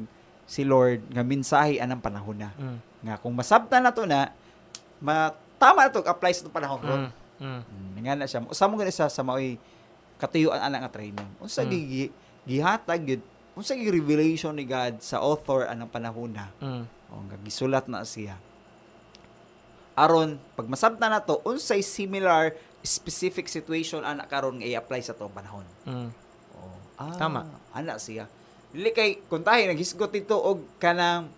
[0.49, 2.51] si Lord nga mensahe anang panahon na.
[2.57, 2.79] Mm.
[3.05, 4.33] Nga kung masabtan na to na
[4.99, 5.31] ma
[5.61, 6.97] tama na to apply sa panahon bro.
[6.97, 7.11] Mm.
[7.39, 7.61] Mm.
[7.63, 8.41] Mm, nga na siya.
[8.49, 9.61] Usa mo gani sa sa maoy
[10.17, 11.29] katuyuan ana nga training.
[11.39, 11.71] Unsa Mm.
[11.71, 12.05] gi
[12.49, 13.23] gihatag gyud
[13.53, 16.49] unsa gi revelation ni God sa author anang panahon na.
[16.59, 16.83] Mm.
[17.13, 18.41] O nga gisulat na siya.
[19.99, 25.35] Aron pag masabtan na to unsay similar specific situation ana karon nga i-apply sa tong
[25.35, 25.67] panahon.
[25.85, 26.09] Mm.
[26.57, 27.45] Oh, ah, Tama.
[27.75, 28.31] Ana siya.
[28.69, 31.29] Dili kay kung tayo naghisgot dito og kanang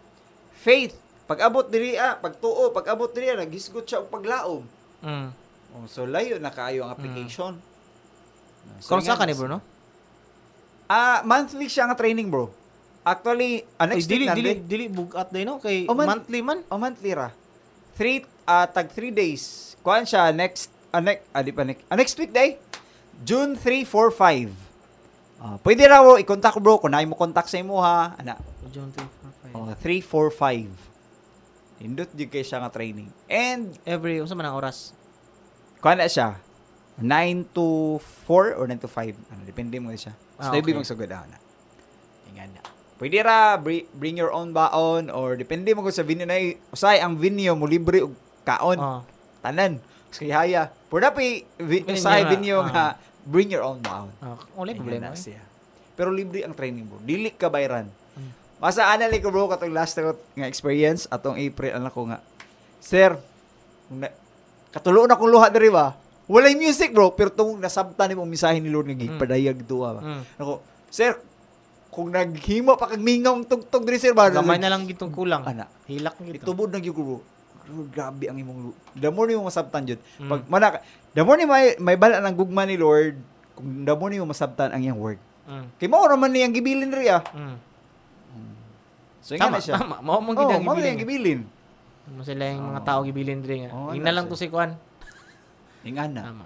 [0.52, 0.98] faith.
[1.24, 4.66] Pag abot diri ah, pagtuo, pag abot diri ah, naghisgot siya og paglaom.
[5.00, 5.28] Mm.
[5.70, 7.54] Oh, so layo na kaayo ang application.
[8.82, 9.58] So, Kung sa nga ka ni na bro, no?
[10.84, 12.50] Ah, monthly siya nga training, bro.
[13.00, 15.56] Actually, Ay, next dili, na, dili, di- dili, bugat day, no?
[15.56, 16.66] Kay Oh, man- monthly man.
[16.66, 17.30] Oh, monthly ra.
[17.94, 19.72] Three, ah, tag three days.
[19.80, 22.58] Kuhan siya next, ah, next, ah, di pa next, ah, next week day.
[23.22, 24.50] June 3, 4, 5.
[25.40, 28.12] Ah, pwede raw i-contact bro kung naay mo contact sa imo ha.
[28.14, 28.36] Ana.
[28.68, 29.00] June 3,
[29.48, 29.56] 4, 5.
[29.56, 30.28] Oh, 3, 4,
[31.80, 31.80] 5.
[31.80, 33.08] Indot di kay siya nga training.
[33.24, 34.92] And Every, unsa man ang oras?
[35.80, 36.36] kuha na siya.
[37.00, 37.08] 9
[37.50, 37.96] to
[38.28, 39.16] 4 or 9 to 5.
[39.32, 40.12] Ano, depende mo siya.
[40.36, 40.60] So, Ah, okay.
[40.62, 40.76] okay.
[40.76, 41.24] magsugod na.
[42.28, 42.62] Ingan na.
[43.00, 46.36] Pwede ra, bri- bring your own baon or depende mo kung sa venue na
[46.68, 48.12] usay ang venue mo libre og
[48.44, 48.76] kaon.
[48.76, 49.00] Oh.
[49.40, 49.80] Tanan.
[50.12, 50.68] Kasi haya.
[50.86, 52.68] Pwede pa vi- Venue usay nga, venue ah.
[52.68, 52.84] nga
[53.26, 54.10] bring your own baon.
[54.20, 55.12] Ah, wala problema.
[55.12, 55.18] eh.
[55.18, 55.42] siya.
[55.94, 56.98] Pero libre ang training bro.
[57.02, 57.88] Dili ka bayran.
[58.16, 58.30] Mm.
[58.56, 62.18] Masa anali ko bro katong last ko nga experience atong April anak ko nga.
[62.80, 63.20] Sir,
[63.92, 64.08] na,
[64.72, 65.92] katulo na kong luha diri ba?
[66.30, 70.02] Walay music bro, pero tong nasabtan ni mong mensahe ni Lord nga gipadayag duwa ba.
[70.02, 70.22] Mm.
[70.40, 70.52] Ako,
[70.88, 71.18] sir,
[71.90, 74.30] kung naghimo pa kag mingong tugtog diri sir ba?
[74.30, 75.42] Gamay na lang gitong kulang.
[75.42, 75.66] Ana.
[75.90, 76.46] Hilak gito.
[76.46, 77.18] Itubod na gyud ko bro.
[77.70, 80.00] Bro, Grabe ang imong The more ni mo masabtan jud.
[80.18, 80.26] Mm.
[80.26, 80.66] Pag mana
[81.10, 83.14] the more ni may may bala ng gugma ni Lord,
[83.54, 85.18] kung the more ni mo masabtan ang iyang word.
[85.46, 85.66] Mm.
[85.76, 87.22] Kay mao raman niyang gibilin diri ah.
[87.30, 87.56] Mm.
[89.20, 89.76] So nga Tama, na siya.
[89.76, 89.96] tama.
[90.00, 90.98] Mao mong Oh, gidang niyang gibilin.
[90.98, 91.40] gibilin.
[92.10, 92.88] Mo sila yung mga Oo.
[92.88, 93.70] tao gibilin diri nga.
[93.70, 94.74] Oo, Ingna lang to si Kuan.
[95.86, 96.22] Ingan na.
[96.26, 96.44] Tama.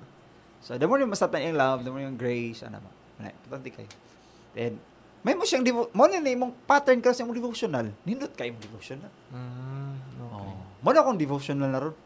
[0.60, 2.90] So, the more ni masabtan yung love, the more yung grace, ano ba?
[3.22, 3.88] Importante kayo.
[4.52, 4.76] Then,
[5.20, 7.88] may mo siyang, devo- mo na imong pattern ka sa imong devotional.
[8.02, 9.12] Nindot kayo imong devotional.
[9.28, 9.92] Mm,
[10.84, 10.92] Oh.
[10.92, 11.96] Na akong devotional na ron.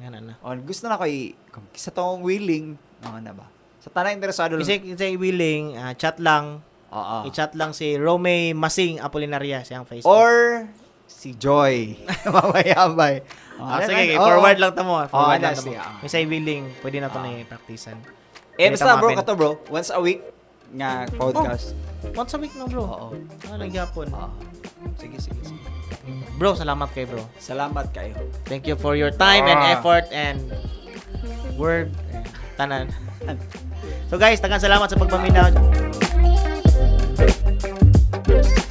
[0.00, 0.34] Yan na.
[0.40, 3.44] Oh, gusto na ko i, kung sa tong willing, ano na ba?
[3.84, 4.64] Sa tanang interesado lang.
[4.64, 6.64] Kasi kasi willing, ah, chat lang.
[6.92, 7.16] Oo.
[7.24, 10.12] I-chat lang si Rome Masing Apolinaria siyang Facebook.
[10.12, 10.68] Or,
[11.08, 11.96] si Joy.
[12.28, 13.24] Mamaya-ambay.
[13.56, 15.00] Ah, sige, forward lang tamo.
[15.08, 15.72] Forward ano lang tamo.
[15.72, 16.00] siya, ah.
[16.00, 17.24] May say willing, pwede na to Ah.
[17.24, 17.96] na i-practicean.
[18.60, 20.20] Eh, basta bro, kato bro, once a week,
[20.72, 21.72] nga podcast.
[22.12, 22.84] Once a week na bro.
[22.84, 23.08] Oo.
[23.48, 24.08] Ah, nagyapon.
[25.00, 25.71] Sige, sige, sige.
[26.38, 27.22] Bro, salamat kayo, bro.
[27.38, 28.18] Salamat kayo.
[28.50, 29.52] Thank you for your time ah.
[29.54, 30.38] and effort and
[31.54, 31.94] word.
[32.58, 32.90] Tanan.
[34.10, 35.54] so guys, tagan salamat sa pagpaminaw.
[37.22, 38.61] Thank you.